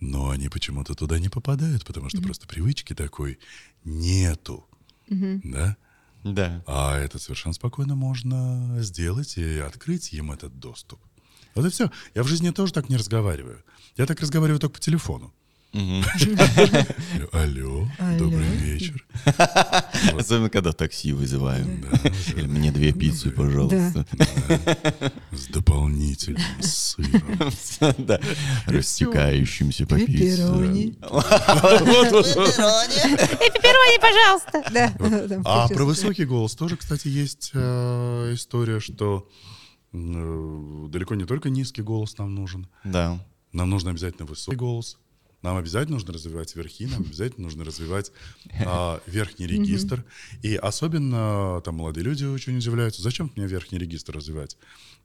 [0.00, 3.38] Но они почему-то туда не попадают, потому что просто привычки такой
[3.84, 4.66] нету.
[5.08, 5.76] Да?
[6.24, 6.62] Да.
[6.66, 11.00] А это совершенно спокойно можно сделать и открыть им этот доступ.
[11.54, 11.90] Вот и все.
[12.14, 13.64] Я в жизни тоже так не разговариваю.
[13.96, 15.32] Я так разговариваю только по телефону.
[17.32, 17.86] Алло,
[18.18, 19.04] добрый вечер.
[20.18, 21.84] Особенно, когда такси вызываем.
[22.34, 24.06] Или мне две пиццы, пожалуйста.
[25.30, 27.52] С дополнительным сыром.
[27.98, 28.18] Да.
[28.66, 30.12] Растекающимся по пицце.
[30.12, 30.96] Пепперони.
[34.72, 34.94] Да.
[35.28, 39.28] там А про высокий голос тоже, кстати, есть э, история, что
[39.92, 42.68] э, далеко не только низкий голос нам нужен.
[42.84, 43.22] Да.
[43.52, 44.96] Нам нужно обязательно высокий голос.
[45.42, 48.10] Нам обязательно нужно развивать верхи, нам обязательно нужно развивать
[48.66, 50.04] а, верхний регистр.
[50.42, 54.56] И особенно там молодые люди очень удивляются, зачем мне верхний регистр развивать?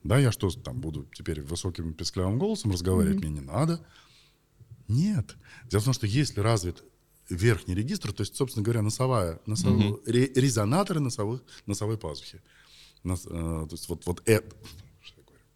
[0.02, 3.80] Да, я что, там буду теперь высоким песклявым голосом разговаривать, мне не надо.
[4.88, 5.36] Нет.
[5.70, 6.82] Дело в том, что если развит
[7.30, 12.42] верхний регистр, то есть, собственно говоря, носовая, носовой- ре- резонаторы носовых, носовой пазухи.
[13.02, 14.54] Нос- э, то есть вот, вот это,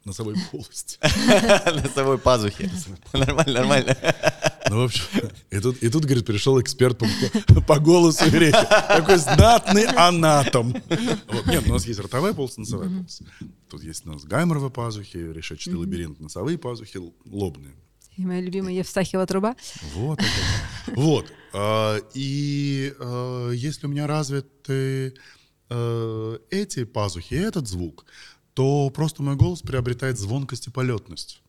[0.05, 0.97] носовой полости.
[1.83, 2.71] Носовой пазухи.
[3.13, 3.97] Нормально, нормально.
[4.69, 5.03] Ну, в общем,
[5.49, 8.57] и тут, и тут, говорит, пришел эксперт по, по голосу и речи.
[8.87, 10.75] Такой знатный анатом.
[11.27, 11.45] Вот.
[11.47, 13.25] Нет, у нас есть ротовая полоса, носовая полоса.
[13.69, 17.73] Тут есть у нас гайморовые пазухи, решетчатый лабиринт, носовые пазухи, лобные.
[18.17, 19.55] И моя любимая Евстахиева труба.
[19.93, 20.19] Вот.
[20.19, 20.95] это.
[20.99, 21.25] Вот.
[21.53, 25.13] А, И а, если у меня развиты
[25.69, 28.05] э, эти пазухи этот звук,
[28.53, 31.41] то просто мой голос приобретает звонкость и полетность.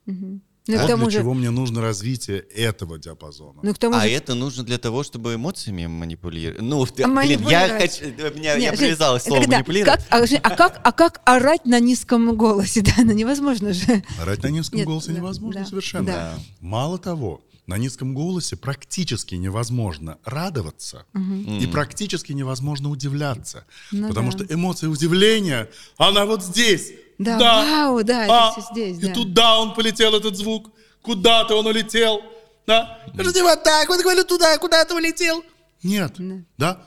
[0.67, 3.61] Ну, к Вот тому для же, чего мне нужно развитие этого диапазона.
[3.63, 6.61] ну, к тому А же, это нужно для того, чтобы эмоциями манипулировать.
[6.63, 7.99] Ну, ты- А блин, я манипулировать?
[7.99, 8.39] хочу...
[8.39, 10.07] Меня, Не, я привязалось слово когда- манипулировать.
[10.09, 12.83] как- а, а как, а как орать на низком голосе?
[12.87, 14.03] Да, ну невозможно же.
[14.21, 16.07] Орать на низком Нет, голосе да, невозможно да, совершенно.
[16.07, 16.39] да.
[16.61, 23.65] Мало того, на низком голосе практически невозможно радоваться и практически невозможно удивляться.
[23.93, 24.45] Ну потому да.
[24.45, 26.93] что эмоция удивления, она вот здесь.
[27.25, 29.15] Да, вау, да, это А, всё здесь, И да.
[29.15, 30.71] туда он полетел, этот звук.
[31.03, 32.23] Куда-то он улетел.
[32.67, 32.99] Да?
[33.15, 35.43] Это не вот так, вот говорю, туда, куда-то улетел.
[35.83, 36.15] Нет.
[36.57, 36.81] Да?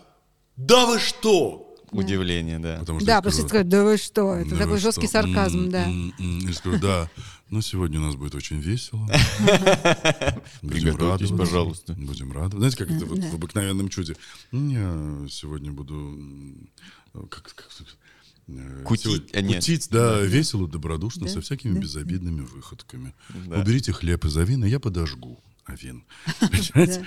[0.56, 1.76] Да вы что?
[1.92, 2.78] Удивление, да.
[2.80, 5.22] Потому что Да, я просто скажу, сказать, да вы что, это да такой жесткий что?
[5.22, 5.86] сарказм, да.
[6.18, 7.10] Я скажу, да.
[7.52, 9.08] Ну, сегодня у нас будет очень весело.
[10.64, 11.36] Будем радоваться.
[11.36, 11.94] пожалуйста.
[11.94, 12.58] Будем радоваться.
[12.58, 13.28] Знаете, как это вот Да.
[13.28, 14.16] в обыкновенном чуде?
[14.52, 16.18] «М, Я сегодня буду...
[17.30, 17.70] Как, как,
[18.84, 19.56] Кутить, сегодня- а, нет.
[19.58, 23.14] Кутить, да, весело, добродушно, Да, со всякими да, безобидными выходками.
[23.30, 23.62] Да.
[23.62, 26.04] Уберите хлеб из авина, я подожгу авин.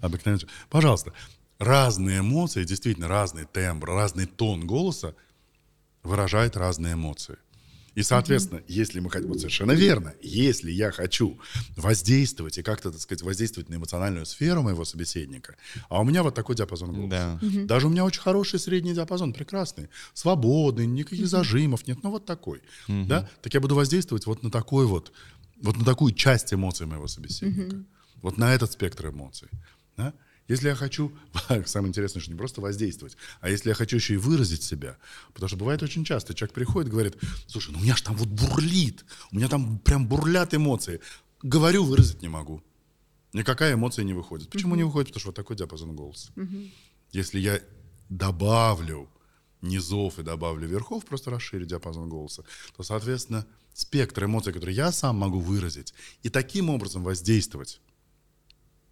[0.00, 0.40] Обыкновенно.
[0.70, 1.12] Пожалуйста,
[1.58, 5.14] разные эмоции, действительно разный тембр, разный тон голоса
[6.02, 7.36] выражает разные эмоции.
[7.94, 11.38] И, соответственно, если мы хотим, вот совершенно верно, если я хочу
[11.76, 15.56] воздействовать и как-то, так сказать, воздействовать на эмоциональную сферу моего собеседника,
[15.88, 17.38] а у меня вот такой диапазон голоса.
[17.42, 17.64] Да.
[17.64, 22.62] Даже у меня очень хороший средний диапазон, прекрасный, свободный, никаких зажимов нет, ну вот такой,
[22.88, 25.12] да, так я буду воздействовать вот на такой вот,
[25.60, 27.76] вот на такую часть эмоций моего собеседника,
[28.22, 29.48] вот на этот спектр эмоций,
[29.96, 30.14] да.
[30.52, 31.10] Если я хочу,
[31.64, 34.98] самое интересное, что не просто воздействовать, а если я хочу еще и выразить себя,
[35.32, 38.16] потому что бывает очень часто, человек приходит и говорит, слушай, ну у меня же там
[38.16, 41.00] вот бурлит, у меня там прям бурлят эмоции,
[41.42, 42.62] говорю, выразить не могу.
[43.32, 44.50] Никакая эмоция не выходит.
[44.50, 45.08] Почему не выходит?
[45.08, 46.30] Потому что вот такой диапазон голоса.
[47.12, 47.58] Если я
[48.10, 49.08] добавлю
[49.62, 52.44] низов и добавлю верхов, просто расширю диапазон голоса,
[52.76, 57.80] то, соответственно, спектр эмоций, которые я сам могу выразить, и таким образом воздействовать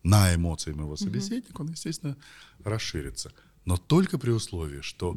[0.02, 2.16] на эмоции моего собеседника, он, естественно,
[2.64, 3.32] расширится.
[3.64, 5.16] Но только при условии, что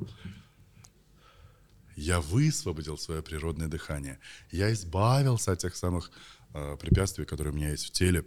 [1.95, 4.19] я высвободил свое природное дыхание,
[4.51, 6.11] я избавился от тех самых
[6.53, 8.25] э, препятствий, которые у меня есть в теле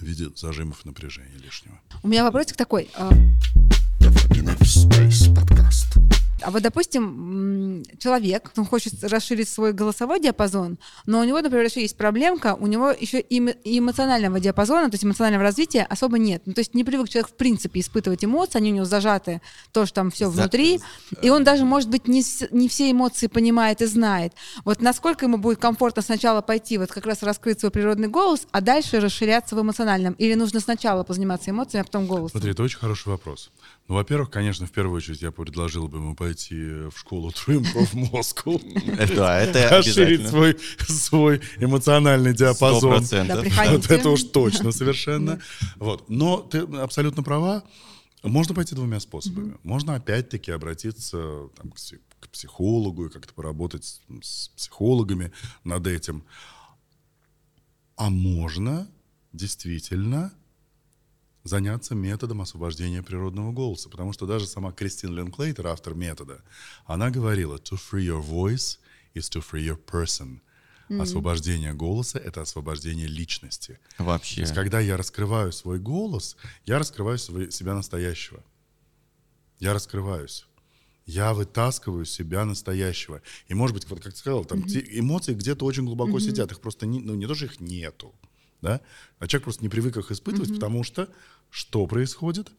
[0.00, 1.78] в виде зажимов напряжения лишнего.
[2.02, 2.88] У меня вопросик такой.
[2.94, 3.10] а.
[6.42, 11.82] А вот, допустим, человек, он хочет расширить свой голосовой диапазон, но у него, например, еще
[11.82, 16.18] есть проблемка, у него еще и эмо- и эмоционального диапазона, то есть эмоционального развития особо
[16.18, 16.40] нет.
[16.46, 19.92] Ну, то есть не привык человек, в принципе, испытывать эмоции, они у него зажаты, тоже
[19.92, 20.80] там все За- внутри,
[21.20, 24.32] и он даже, может быть, не, не все эмоции понимает и знает.
[24.64, 28.62] Вот насколько ему будет комфортно сначала пойти, вот как раз раскрыть свой природный голос, а
[28.62, 29.89] дальше расширяться в эмоциональном?
[30.18, 32.32] Или нужно сначала позаниматься эмоциями, а потом голосом?
[32.32, 33.50] Смотри, это очень хороший вопрос.
[33.88, 36.54] Ну, во-первых, конечно, в первую очередь я предложил бы ему пойти
[36.88, 38.60] в школу Improv Moscow.
[38.98, 40.56] Это, да, это Расширить свой,
[40.88, 42.90] свой эмоциональный Сто диапазон.
[42.98, 43.36] процентов.
[43.36, 43.94] Да, приходите.
[43.94, 45.40] Это уж точно совершенно.
[45.76, 46.08] Вот.
[46.08, 47.62] Но ты абсолютно права.
[48.22, 49.56] Можно пойти двумя способами.
[49.62, 55.32] Можно опять-таки обратиться там, к, пси- к психологу и как-то поработать с, с психологами
[55.64, 56.22] над этим.
[57.96, 58.88] А можно
[59.32, 60.32] действительно
[61.44, 63.88] заняться методом освобождения природного голоса.
[63.88, 66.42] Потому что даже сама Кристин Линклейтер, автор метода,
[66.84, 68.78] она говорила, to free your voice
[69.14, 70.40] is to free your person.
[71.00, 73.78] Освобождение голоса— это освобождение личности.
[73.96, 74.40] То Вообще.
[74.40, 78.42] есть, когда я раскрываю свой голос, я раскрываю свой- себя настоящего.
[79.60, 80.46] Я раскрываюсь.
[81.06, 83.22] Я вытаскиваю себя настоящего.
[83.46, 86.50] И, может быть, вот как ты сказал, там те эмоции где-то очень глубоко сидят.
[86.50, 88.12] Их просто не, ну, не то, что их нету.
[88.62, 88.80] Да?
[89.18, 91.08] А человек просто не привык их испытывать, потому что
[91.50, 92.50] что происходит?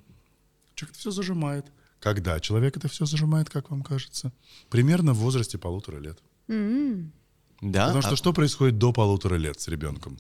[0.76, 1.66] Человек это все зажимает.
[2.00, 4.32] Когда человек это все зажимает, как вам кажется?
[4.70, 6.20] Примерно в возрасте полутора лет.
[6.48, 7.86] Да?
[7.88, 10.18] Потому А- что что происходит до полутора лет с ребенком?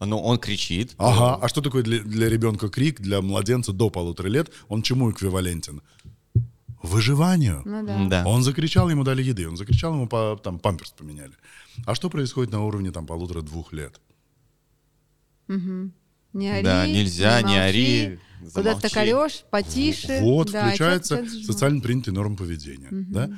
[0.00, 0.94] Ну, он кричит.
[0.98, 4.50] Ага, а что такое для, для ребенка крик, для младенца до полутора лет?
[4.68, 5.82] Он чему эквивалентен?
[6.82, 7.62] Выживанию.
[7.64, 8.06] Ну да.
[8.08, 8.26] Да.
[8.26, 11.32] Он закричал, ему дали еды, он закричал, ему по, там памперс поменяли.
[11.84, 14.00] А что происходит на уровне там полутора-двух лет?
[15.48, 18.20] Не ори, Да, нельзя, не молчи, ори,
[18.54, 19.14] Куда ты так замолчи.
[19.14, 20.18] орешь, потише.
[20.20, 22.88] Вот Да, включается социально принятые нормы поведения.
[22.90, 23.30] Да?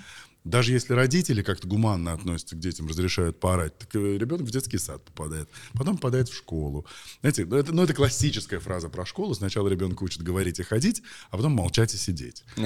[0.45, 4.79] Даже если родители как-то гуманно относятся к детям, разрешают поорать, так э, ребенок в детский
[4.79, 6.87] сад попадает, потом попадает в школу.
[7.21, 9.35] Знаете, ну это, ну, это классическая фраза про школу.
[9.35, 12.43] Сначала ребенка учат говорить и ходить, а потом молчать и сидеть.
[12.57, 12.65] Ну.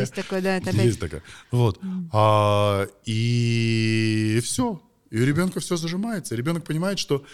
[0.00, 1.22] Есть такое, да, это Есть такая.
[1.50, 1.80] Вот.
[2.12, 4.82] А, И все.
[5.10, 6.34] И у ребенка все зажимается.
[6.34, 7.24] Ребенок понимает, что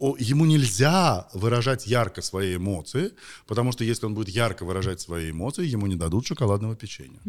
[0.00, 3.12] ему нельзя выражать ярко свои эмоции,
[3.46, 7.20] потому что если он будет ярко выражать свои эмоции, ему не дадут шоколадного печенья.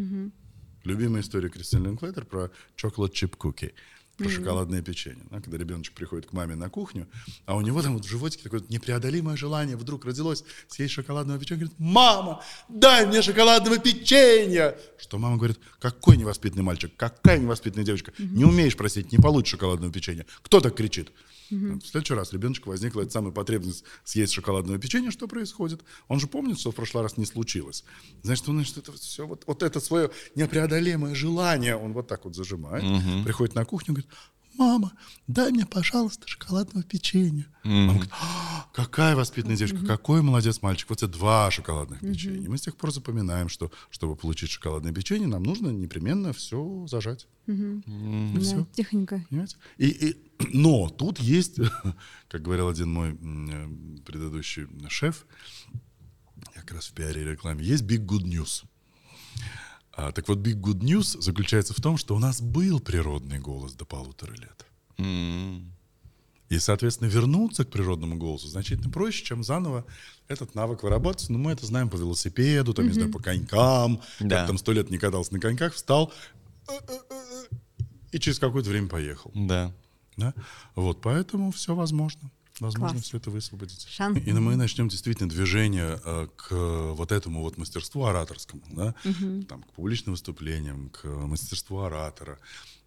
[0.85, 3.73] Любимая история Кристин Линклейтер про chocolate chip cookie,
[4.19, 5.23] про шоколадное печенье.
[5.32, 7.08] Да, когда ребеночек приходит к маме на кухню,
[7.45, 11.62] а у него там вот в животике такое непреодолимое желание вдруг родилось съесть шоколадного печенья.
[11.62, 14.77] Говорит, мама, дай мне шоколадного печенья.
[14.97, 18.13] Что мама говорит, какой невоспитанный мальчик, какая невоспитанная девочка.
[18.19, 20.25] Не умеешь просить, не получишь шоколадного печенья.
[20.41, 21.12] Кто так кричит?
[21.49, 25.82] В следующий раз ребеночек возникла эта самая потребность съесть шоколадное печенье, что происходит?
[26.08, 27.84] Он же помнит, что в прошлый раз не случилось.
[28.21, 32.36] Значит, он значит, это все, вот, вот это свое непреодолимое желание, он вот так вот
[32.36, 32.84] зажимает,
[33.23, 34.09] приходит на кухню и говорит,
[34.58, 34.91] мама,
[35.28, 37.48] дай мне, пожалуйста, шоколадного печенья.
[37.63, 40.89] Мама говорит, «А, какая воспитанная девочка, какой молодец мальчик.
[40.89, 42.50] Вот это два шоколадных печенья.
[42.50, 47.28] Мы с тех пор запоминаем, что чтобы получить шоколадное печенье, нам нужно непременно все зажать.
[47.48, 48.67] И Да, все.
[48.74, 49.26] тихонько.
[49.30, 49.56] Понимаете?
[49.78, 50.17] И, и-
[50.54, 51.58] но тут есть,
[52.28, 55.26] как говорил один мой э, предыдущий шеф,
[56.54, 58.63] как раз в пиаре и рекламе, есть big good news.
[60.01, 63.73] А, так вот, big good news заключается в том, что у нас был природный голос
[63.73, 64.65] до полутора лет.
[64.97, 65.73] М.
[66.47, 69.85] И, соответственно, вернуться к природному голосу значительно проще, чем заново
[70.29, 71.29] этот навык выработать.
[71.29, 74.01] Ну, мы это знаем по велосипеду, там, не знаю, по конькам.
[74.21, 74.38] Да.
[74.38, 76.13] Как там сто лет не катался на коньках, встал
[76.69, 77.55] э-э-э,
[78.13, 79.31] и через какое-то время поехал.
[79.35, 79.73] Да.
[80.15, 80.33] Да?
[80.75, 82.31] Вот, поэтому все возможно.
[82.60, 83.06] Возможно Класс.
[83.06, 83.88] все это высвободить.
[83.89, 84.19] Шанс.
[84.26, 88.95] И мы начнем действительно движение э, к вот этому вот мастерству ораторскому, да?
[89.48, 92.38] Там, к публичным выступлениям, к мастерству оратора.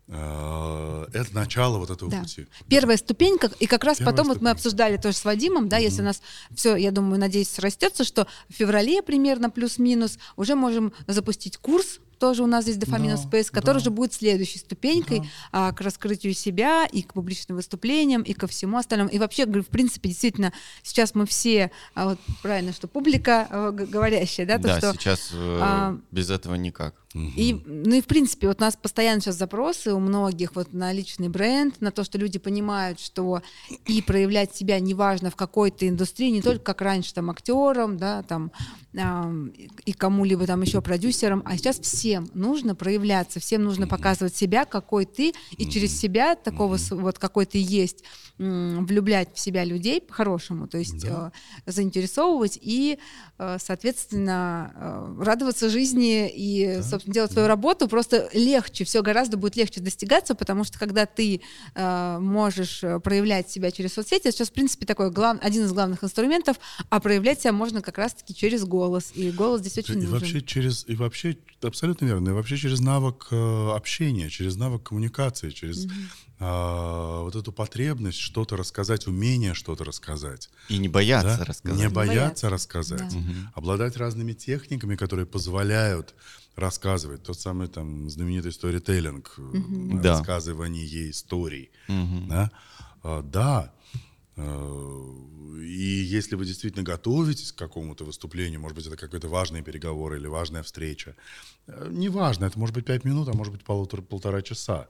[0.09, 2.21] Э, Это начало вот этого Да.
[2.21, 2.47] пути.
[2.69, 6.03] Первая ступенька, и как раз Первая потом вот мы обсуждали тоже с Вадимом, да, если
[6.03, 6.21] у нас
[6.55, 12.45] все, я думаю, надеюсь, срастется, что в феврале примерно плюс-минус уже можем запустить курс тоже
[12.45, 13.85] у нас здесь Дофамин Да, Space, который да.
[13.85, 15.27] же будет следующей ступенькой Да.
[15.51, 19.11] а, к раскрытию себя и к публичным выступлениям и ко всему остальному.
[19.11, 20.53] И вообще, в принципе, действительно,
[20.85, 25.31] сейчас мы все, а, вот правильно, что публика г- говорящая, да, то, Да, что сейчас
[25.33, 26.95] э, а, без этого никак.
[27.15, 30.93] И, ну и в принципе, вот у нас постоянно сейчас запросы у многих вот на
[30.93, 33.43] личный бренд, на то, что люди понимают, что
[33.87, 38.51] и проявлять себя неважно в какой-то индустрии, не только как раньше там актером, да, там
[38.97, 39.53] ам,
[39.85, 45.05] и кому-либо там еще продюсером, а сейчас всем нужно проявляться, всем нужно показывать себя, какой
[45.05, 48.05] ты, и через себя такого вот какой ты есть
[48.39, 51.31] м, влюблять в себя людей по-хорошему, то есть э,
[51.67, 52.99] заинтересовывать и,
[53.39, 59.57] э, соответственно, э, радоваться жизни и, собственно, делать свою работу просто легче, все гораздо будет
[59.57, 61.41] легче достигаться, потому что когда ты
[61.75, 65.39] э, можешь э, проявлять себя через соцсети, это сейчас, в принципе, такой глав...
[65.41, 66.57] один из главных инструментов,
[66.91, 70.13] а проявлять себя можно как раз-таки через голос, и голос здесь очень И нужен.
[70.13, 75.51] вообще через, и вообще, абсолютно верно, и вообще через навык э, общения, через навык коммуникации,
[75.51, 75.87] через
[76.45, 80.51] а, вот эту потребность что-то рассказать, умение что-то рассказать.
[80.69, 81.45] И не бояться да?
[81.45, 81.79] рассказать.
[81.79, 82.17] Не бояться.
[82.17, 83.13] бояться рассказать.
[83.13, 83.53] Да.
[83.55, 86.17] Обладать разными техниками, которые позволяют
[86.57, 87.23] рассказывать.
[87.23, 90.19] Тот самый там знаменитый сторителлинг, э, Да.
[90.19, 91.71] рассказывание историй.
[91.89, 92.29] Мгм.
[92.29, 92.51] Да,
[93.03, 93.73] А, да.
[94.37, 95.29] Э,
[95.65, 100.27] И если вы действительно готовитесь к какому-то выступлению, может быть, это какой-то важный переговор или
[100.27, 101.15] важная встреча,
[101.67, 104.87] э, неважно, это может быть пять минут, а может быть полутора, полтора часа.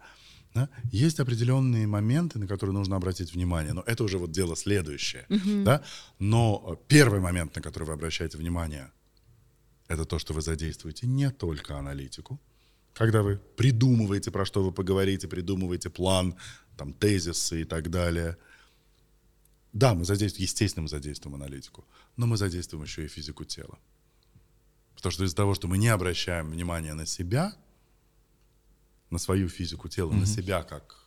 [0.55, 5.27] да, Есть определенные моменты, на которые нужно обратить внимание, но это уже вот дело следующее.
[5.65, 5.83] Да?
[6.19, 8.91] Но э, первый момент, на который вы обращаете внимание,
[9.93, 12.41] это то, что вы задействуете не только аналитику.
[12.95, 16.35] Когда вы придумываете, про что вы поговорите, придумываете план,
[16.77, 18.37] там, тезисы и так далее.
[19.73, 21.85] Да, мы задействуем, естественно, мы задействуем аналитику,
[22.17, 23.79] но мы задействуем еще и физику тела.
[24.95, 27.55] Потому что из-за того, что мы не обращаем внимания на себя,
[29.11, 31.07] на свою физику тела, на себя как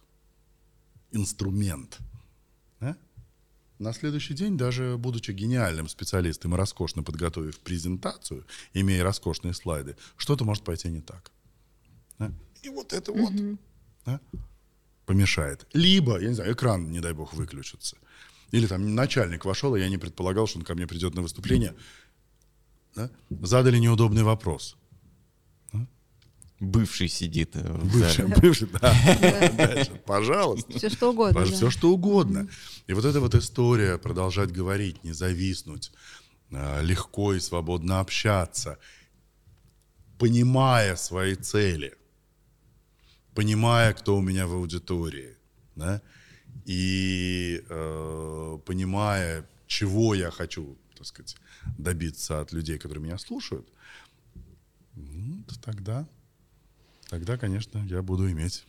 [1.12, 2.00] инструмент,
[3.80, 10.46] на следующий день, даже будучи гениальным специалистом и роскошно подготовив презентацию, имея роскошные слайды, что-то
[10.46, 11.32] может пойти не так.
[12.20, 12.32] Да?
[12.64, 13.34] И вот это вот
[14.06, 14.20] да,
[15.06, 15.68] помешает.
[15.74, 17.98] Либо, я не знаю, экран, не дай бог, выключится.
[18.52, 21.76] Или там начальник вошел, и я не предполагал, что он ко мне придет на выступление.
[22.96, 23.10] Да?
[23.30, 24.78] Задали неудобный вопрос.
[26.60, 28.36] Бывший сидит э, в Бывший, зале.
[28.42, 28.94] бывший, да.
[29.58, 30.72] Дальше, Пожалуйста.
[30.78, 31.42] Все что угодно.
[31.42, 31.46] да.
[31.52, 32.48] Все что угодно.
[32.88, 35.92] И вот эта вот история продолжать говорить, не зависнуть,
[36.52, 38.78] а, легко и свободно общаться.
[40.18, 41.94] понимая свои цели,
[43.34, 45.36] понимая, кто у меня в аудитории,
[45.76, 46.02] да,
[46.64, 51.36] и э, понимая, чего я хочу, так сказать,
[51.78, 53.68] добиться от людей, которые меня слушают,
[54.96, 56.08] ну, то тогда,
[57.16, 58.66] тогда, конечно, я буду иметь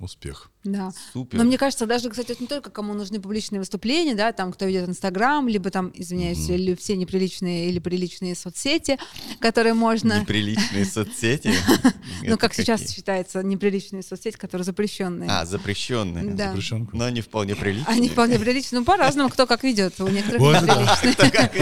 [0.00, 0.50] успех.
[0.64, 0.92] Да.
[1.14, 1.38] Супер.
[1.38, 4.66] Но мне кажется, даже, кстати, это не только кому нужны публичные выступления, да, там, кто
[4.66, 8.98] ведет Инстаграм, либо там, извиняюсь, или все неприличные или приличные соцсети,
[9.38, 10.20] которые можно...
[10.20, 11.54] Неприличные соцсети.
[12.22, 15.30] Ну, как сейчас считается, неприличные соцсети, которые запрещенные.
[15.30, 16.34] А, запрещенные.
[16.34, 16.54] Да.
[16.92, 17.96] Но они вполне приличные.
[17.96, 18.80] Они вполне приличные.
[18.80, 19.98] Ну, по-разному, кто как ведет.
[20.00, 21.14] У некоторых неприличные.
[21.14, 21.54] Кто как.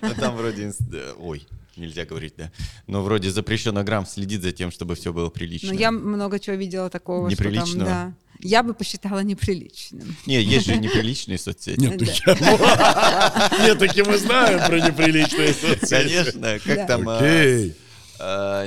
[0.00, 0.72] Ну, там вроде...
[0.80, 1.46] да, Ой,
[1.78, 2.50] нельзя говорить, да.
[2.86, 5.72] Но вроде запрещено грамм следит за тем, чтобы все было прилично.
[5.72, 7.84] Но я много чего видела такого, что там, Неприличного?
[7.84, 8.14] да.
[8.40, 10.16] Я бы посчитала неприличным.
[10.26, 11.80] Не, есть же неприличные соцсети.
[11.80, 15.90] Нет, нет, таки мы знаем про неприличные соцсети.
[15.90, 17.08] Конечно, как там...
[17.08, 17.72] а,
[18.20, 18.66] а,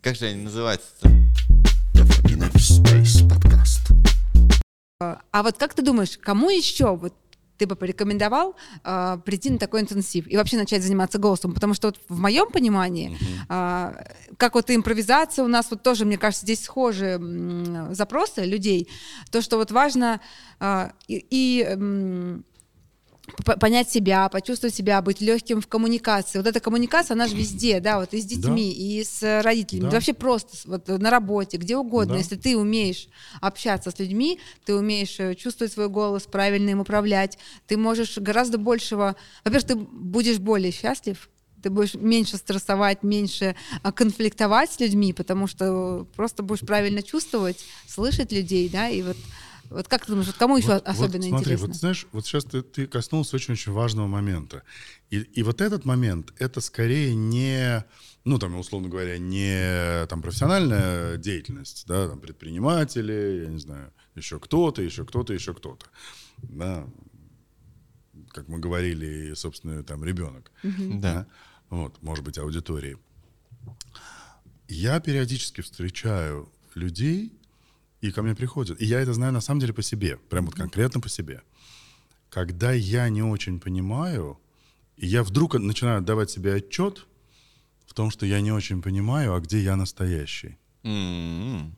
[0.00, 0.86] Как же они называются
[1.92, 3.80] Definite Space Podcast.
[5.00, 7.14] А вот как ты думаешь, кому еще вот
[7.58, 11.52] ты бы порекомендовал а, прийти на такой интенсив и вообще начать заниматься голосом?
[11.52, 13.16] Потому что вот в моем понимании,
[13.48, 14.04] а,
[14.36, 18.88] как вот импровизация у нас вот тоже, мне кажется, здесь схожие м, запросы людей.
[19.30, 20.20] То, что вот важно
[20.60, 22.42] а, и, и, п-
[23.58, 26.38] понять себя, почувствовать себя, быть легким в коммуникации.
[26.38, 29.90] Вот эта коммуникация, она же везде, да, вот и с детьми, и с родителями, Да.
[29.90, 32.14] да вообще просто вот на работе, где угодно.
[32.14, 32.18] Да.
[32.18, 33.08] Если ты умеешь
[33.40, 38.58] общаться с людьми, ты умеешь э, чувствовать свой голос, правильно им управлять, ты можешь гораздо
[38.58, 39.16] большего...
[39.44, 41.28] Во-первых, ты будешь более счастлив,
[41.62, 47.64] ты будешь меньше стрессовать, меньше а, конфликтовать с людьми, потому что просто будешь правильно чувствовать,
[47.88, 49.16] слышать людей, да, и вот,
[49.70, 51.66] вот как ты думаешь, вот кому еще Вот- особенно вот смотри, интересно?
[51.66, 54.62] вот знаешь, вот сейчас ты, ты коснулся очень-очень важного момента.
[55.10, 57.84] И, и вот этот момент, это скорее не,
[58.24, 64.38] ну, там, условно говоря, не там, профессиональная деятельность, да, там, предприниматели, я не знаю, еще
[64.38, 65.86] кто-то, еще кто-то, еще кто-то.
[66.42, 66.86] Да,
[68.30, 70.50] как мы говорили, и, собственно, там, ребенок.
[70.62, 71.26] Да.
[71.70, 72.98] Вот, может быть, аудитории.
[74.68, 77.32] Я периодически встречаю людей,
[78.08, 78.80] и ко мне приходят.
[78.82, 81.42] И я это знаю на самом деле по себе, прям вот конкретно по себе.
[82.28, 84.38] Когда я не очень понимаю,
[84.96, 87.06] и я вдруг начинаю отдавать себе отчет
[87.86, 90.58] в том, что я не очень понимаю, а где я настоящий.
[90.82, 91.76] М,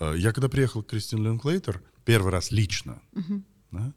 [0.00, 3.00] Э, Я когда приехал к Кристин Линклейтер, первый раз лично,
[3.70, 3.92] да,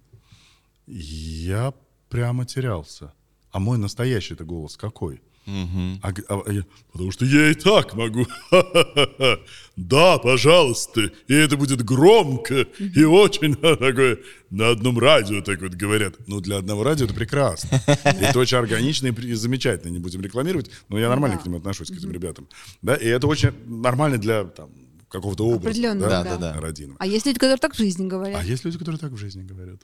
[0.88, 1.74] я
[2.10, 3.14] прямо терялся.
[3.52, 5.22] А мой настоящий-то голос какой?
[5.46, 6.00] Мгм.
[6.04, 8.26] А а я- потому что я и так могу.
[9.78, 11.12] Да, пожалуйста.
[11.28, 14.20] И это будет громко и очень такое.
[14.50, 16.16] На одном радио так вот говорят.
[16.28, 17.82] Ну, для одного радио это прекрасно.
[18.04, 19.92] Это очень органично и замечательно.
[19.92, 21.44] Не будем рекламировать, но я нормально Да.
[21.44, 22.48] к ним отношусь, к этим ребятам.
[22.82, 24.70] Да, и это очень нормально для там,
[25.10, 25.70] какого-то образа.
[25.70, 26.38] Определенного, Да, да.
[26.38, 26.72] да.
[27.00, 28.42] А есть люди, которые так в жизни говорят.
[28.42, 29.80] А есть люди, которые так в жизни говорят.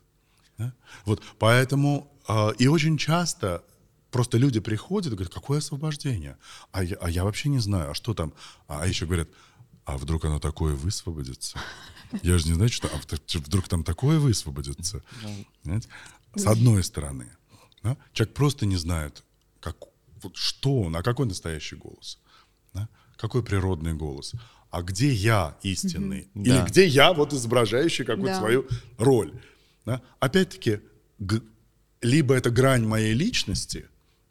[0.57, 0.73] Да?
[1.05, 3.63] Вот, поэтому а, и очень часто
[4.11, 6.37] просто люди приходят и говорят, какое освобождение?
[6.71, 8.33] А я, а я вообще не знаю, а что там?
[8.67, 9.29] А, еще говорят,
[9.85, 11.59] а вдруг оно такое высвободится?
[12.23, 15.01] Я же не знаю, что а вд- вдруг там такое высвободится.
[15.63, 15.89] Понимаете?
[16.35, 17.27] С одной стороны,
[17.83, 19.23] да, человек просто не знает,
[19.59, 19.75] как,
[20.21, 22.19] вот что он, а какой настоящий голос,
[22.73, 22.87] да?
[23.17, 24.33] какой природный голос,
[24.71, 26.65] а где я истинный, или Да.
[26.65, 28.39] где я вот изображающий какую-то Да.
[28.39, 29.33] свою роль.
[29.85, 30.01] да.
[30.19, 30.79] Опять-таки,
[32.01, 33.87] либо это грань моей личности,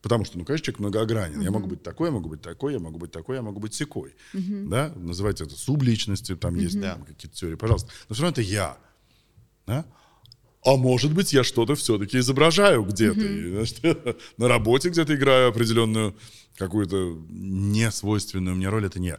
[0.07, 1.41] потому что, ну, конечно, человек многогранен.
[1.41, 3.75] Я могу быть такой, я могу быть такой, я могу быть такой, я могу быть
[3.75, 4.15] секой.
[4.33, 4.93] Да?
[4.95, 7.91] Называйте это субличностью, там есть там какие-то теории, пожалуйста.
[8.09, 8.79] Но все равно это я.
[9.67, 9.85] Да?
[10.65, 13.21] А может быть, я что-то все-таки изображаю где-то.
[13.21, 16.17] Значит, на работе где-то играю определенную
[16.55, 18.87] какую-то несвойственную мне роль.
[18.87, 19.19] Это не я.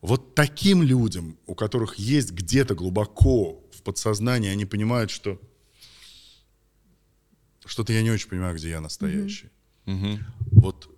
[0.00, 5.40] Вот таким людям, у которых есть где-то глубоко в подсознании, они понимают, что
[7.64, 9.50] что-то я не очень понимаю, где я настоящий.
[10.52, 10.90] Вот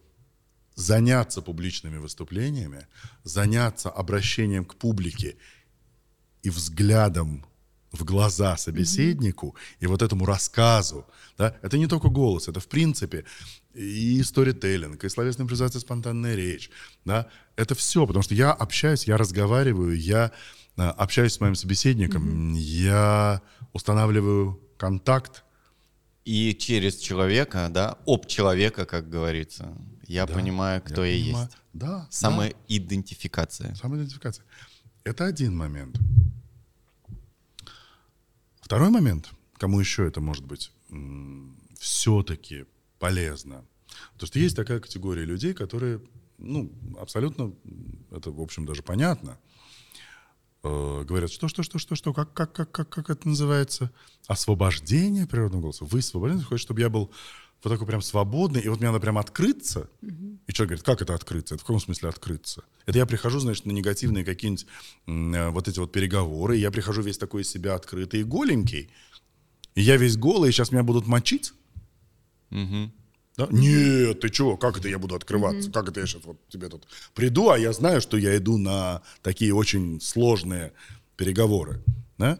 [0.76, 2.86] заняться публичными выступлениями,
[3.24, 5.36] заняться обращением к публике
[6.42, 7.44] и взглядом
[7.92, 11.06] в глаза собеседнику и вот этому рассказу,
[11.38, 13.24] да, это не только голос, это в принципе
[13.74, 16.70] и сторителлинг, и словесная импровизация, спонтанная речь,
[17.06, 20.32] да, это все, потому что я общаюсь, я разговариваю, я
[20.76, 23.40] а, общаюсь с моим собеседником, я
[23.72, 25.42] устанавливаю контакт,
[26.26, 29.72] И через человека, да, об человека, как говорится,
[30.08, 31.44] я Да, понимаю, кто я, понимаю.
[31.46, 31.58] есть.
[31.72, 32.08] Да, да.
[32.10, 33.74] Самоидентификация.
[33.76, 34.44] Самоидентификация.
[35.04, 35.96] Это один момент.
[38.60, 40.72] Второй момент, кому еще это может быть
[41.78, 42.64] все-таки
[42.98, 43.64] полезно,
[44.14, 46.00] Потому что есть такая категория людей, которые,
[46.38, 47.54] ну, абсолютно,
[48.10, 49.38] это, в общем, даже понятно,
[50.66, 53.90] э, говорят, что, что, что, что, что, как, как, как, как, как это называется?
[54.26, 55.84] Освобождение природного голоса.
[55.84, 57.10] Вы свободны, хочет, чтобы я был
[57.62, 59.88] вот такой прям свободный, и вот мне надо прям открыться.
[60.46, 61.54] И человек говорит, как это открыться?
[61.54, 62.62] Это в каком смысле открыться?
[62.84, 64.66] Это я прихожу, значит, на негативные какие-нибудь
[65.06, 68.90] э, вот эти вот переговоры, и я прихожу весь такой из себя открытый и голенький,
[69.74, 71.52] и я весь голый, и сейчас меня будут мочить?
[73.36, 73.48] Да?
[73.50, 74.56] Нет, ты чего?
[74.56, 75.70] Как это я буду открываться?
[75.70, 79.02] Как это я сейчас вот тебе тут приду, а я знаю, что я иду на
[79.22, 80.72] такие очень сложные
[81.16, 81.82] переговоры.
[82.18, 82.38] Да?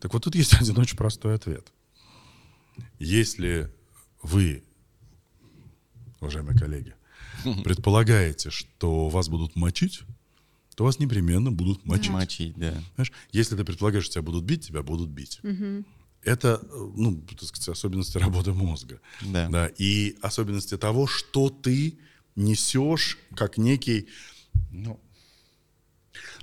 [0.00, 1.72] Так вот тут есть один очень простой ответ.
[2.98, 3.70] Если
[4.22, 4.62] вы,
[6.20, 6.94] уважаемые коллеги,
[7.64, 10.02] предполагаете, что вас будут мочить,
[10.74, 12.10] то вас непременно будут мочить.
[12.10, 12.72] Мочить, да.
[12.96, 13.12] Понимаешь?
[13.30, 15.40] Если ты предполагаешь, что тебя будут бить, тебя будут бить.
[16.24, 16.60] Это,
[16.94, 19.00] ну, так сказать, особенности работы мозга.
[19.22, 19.70] Да.
[19.76, 21.98] И особенности того, что ты
[22.36, 24.08] несешь как некий,
[24.70, 25.00] ну,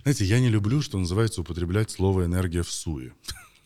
[0.04, 3.14] знаете, я не люблю, что называется, употреблять слово энергия в суе.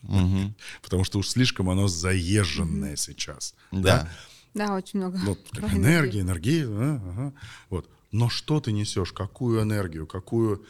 [0.82, 3.56] Потому что уж слишком оно заезженное сейчас.
[3.72, 4.10] Да.
[4.54, 5.18] Да, очень много.
[5.18, 5.40] Вот,
[5.74, 6.66] энергия, энергия.
[6.68, 7.34] а, ага.
[7.70, 7.90] Вот.
[8.12, 9.12] Но что ты несешь?
[9.12, 10.06] Какую энергию?
[10.06, 10.64] Какую...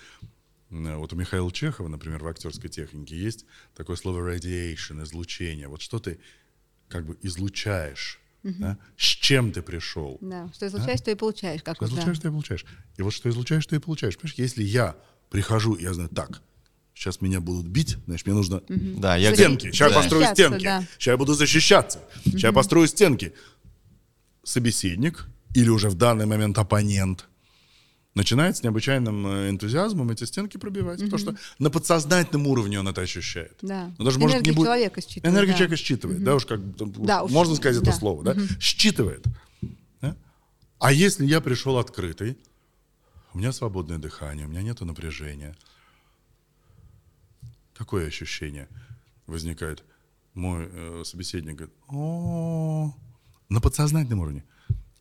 [0.73, 3.45] Э, Вот у Михаила Чехова, например, в актерской технике есть
[3.75, 5.67] такое слово radiation, излучение.
[5.67, 6.19] Вот что ты
[6.89, 8.19] как бы излучаешь?
[8.43, 8.77] да?
[8.97, 10.17] С чем ты пришел?
[10.19, 11.63] Да, что излучаешь, то и получаешь.
[11.63, 11.93] Как Что да.
[11.93, 12.65] излучаешь, ты и получаешь.
[12.97, 14.17] И вот что излучаешь, ты и получаешь.
[14.17, 14.97] Понимаешь, если я
[15.29, 16.41] прихожу, я знаю, так,
[16.93, 19.67] сейчас меня будут бить, значит, мне нужно Да, я стенки.
[19.71, 19.95] Сейчас я Да.
[20.01, 20.63] построю Защищаться, стенки.
[20.65, 20.81] да.
[20.97, 21.99] Сейчас я буду защищаться.
[22.25, 23.33] Сейчас я построю стенки.
[24.43, 27.29] Собеседник или уже в данный момент оппонент
[28.15, 30.99] начинает с необычайным э, энтузиазмом эти стенки пробивать.
[31.01, 33.57] Потому что на подсознательном уровне он это ощущает.
[33.61, 33.93] Да.
[33.97, 35.57] Но даже, может, не будет- человека считывает, Энергию да.
[35.57, 36.23] человека считывает.
[36.23, 37.97] Да, уж как Да, уж, можно сказать это да.
[37.97, 38.23] слово.
[38.23, 38.35] Да?
[38.59, 39.25] Считывает.
[40.01, 40.15] Да?
[40.79, 42.37] А если я пришел открытый,
[43.33, 45.55] у меня свободное дыхание, у меня нет напряжения.
[47.75, 48.67] Какое ощущение
[49.25, 49.83] возникает?
[50.35, 52.93] Мой э, собеседник говорит, о
[53.49, 54.43] на подсознательном уровне.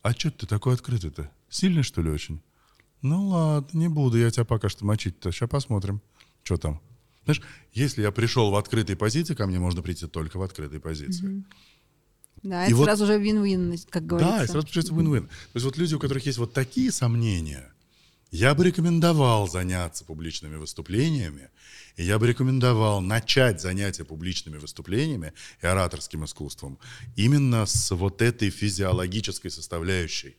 [0.03, 1.31] А что ты такой открытый-то?
[1.49, 2.43] Сильный, что ли, очень?
[3.03, 5.33] Ну ладно, не буду я тебя пока что мочить-то.
[5.33, 6.01] Сейчас посмотрим,
[6.45, 6.81] что там.
[7.25, 7.43] Знаешь,
[7.73, 11.45] если я пришел в открытой позиции, ко мне можно прийти только в открытой позиции.
[12.43, 14.37] Да, И это вот- сразу же вин-вин, как говорится.
[14.39, 15.27] Да, и сразу получается win-win.
[15.27, 17.73] То есть вот люди, у которых есть вот такие сомнения,
[18.33, 21.51] я бы рекомендовал заняться публичными выступлениями,
[21.97, 26.79] и я бы рекомендовал начать занятия публичными выступлениями и ораторским искусством
[27.15, 30.37] именно с вот этой физиологической составляющей.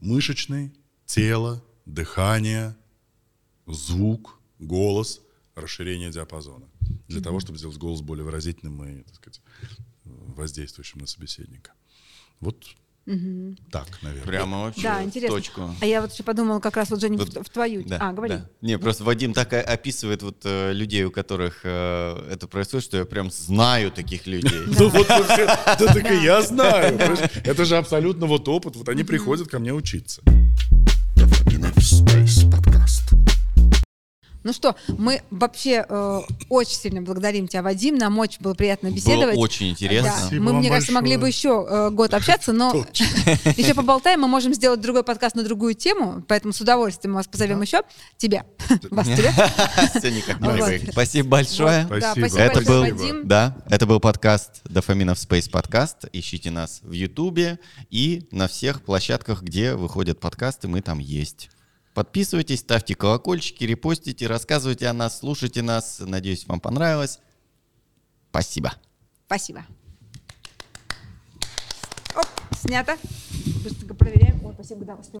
[0.00, 0.72] Мышечной,
[1.06, 2.76] тело, дыхание,
[3.66, 5.20] звук, голос,
[5.54, 6.66] расширение диапазона.
[7.08, 9.40] Для того, чтобы сделать голос более выразительным и, так сказать,
[10.04, 11.72] воздействующим на собеседника.
[12.40, 12.64] Вот
[13.70, 14.26] так, наверное.
[14.26, 15.36] Прямо вообще Да, интересно.
[15.36, 15.70] точку.
[15.80, 17.84] А я вот еще подумала как раз вот, Женя, Вот, в, в твою.
[17.84, 18.34] Да, а, говори.
[18.34, 18.50] да.
[18.62, 23.04] Не, просто Вадим так описывает вот э, людей, у которых э, это происходит, что я
[23.04, 24.60] прям знаю таких людей.
[24.78, 26.98] Ну вот да так и я знаю.
[27.44, 28.74] Это же абсолютно вот опыт.
[28.74, 30.20] Вот они приходят ко мне учиться.
[31.56, 33.35] Spiny w Space Podcast.
[34.46, 36.20] Ну что, мы вообще э,
[36.50, 37.96] очень сильно благодарим тебя, Вадим.
[37.96, 39.34] Нам очень было приятно беседовать.
[39.34, 40.08] Было очень интересно.
[40.08, 40.18] Да.
[40.20, 42.72] Спасибо Мы, мне кажется, могли бы еще э, год общаться, но
[43.56, 44.20] еще поболтаем.
[44.20, 47.82] Мы можем сделать другой подкаст на другую тему, поэтому с удовольствием мы вас позовем еще.
[48.18, 48.46] Тебя.
[48.92, 49.32] Вас тебя.
[49.98, 50.64] Все никак не Вот.
[50.64, 50.92] привык.
[50.92, 51.84] Спасибо большое.
[51.86, 52.38] Спасибо.
[52.38, 56.04] Это большое, был, да, это был подкаст Дофаминов Space подкаст.
[56.12, 57.58] Ищите нас в Ютубе
[57.90, 61.50] и на всех площадках, где выходят подкасты, мы там есть.
[61.96, 65.96] Подписывайтесь, ставьте колокольчики, репостите, рассказывайте о нас, слушайте нас.
[65.98, 67.20] Надеюсь, вам понравилось.
[68.28, 68.74] Спасибо.
[69.24, 69.64] Спасибо.
[72.14, 72.98] Оп, снято.
[73.64, 74.44] Быстренько проверяем.
[74.44, 75.14] Ой, спасибо, да, успел.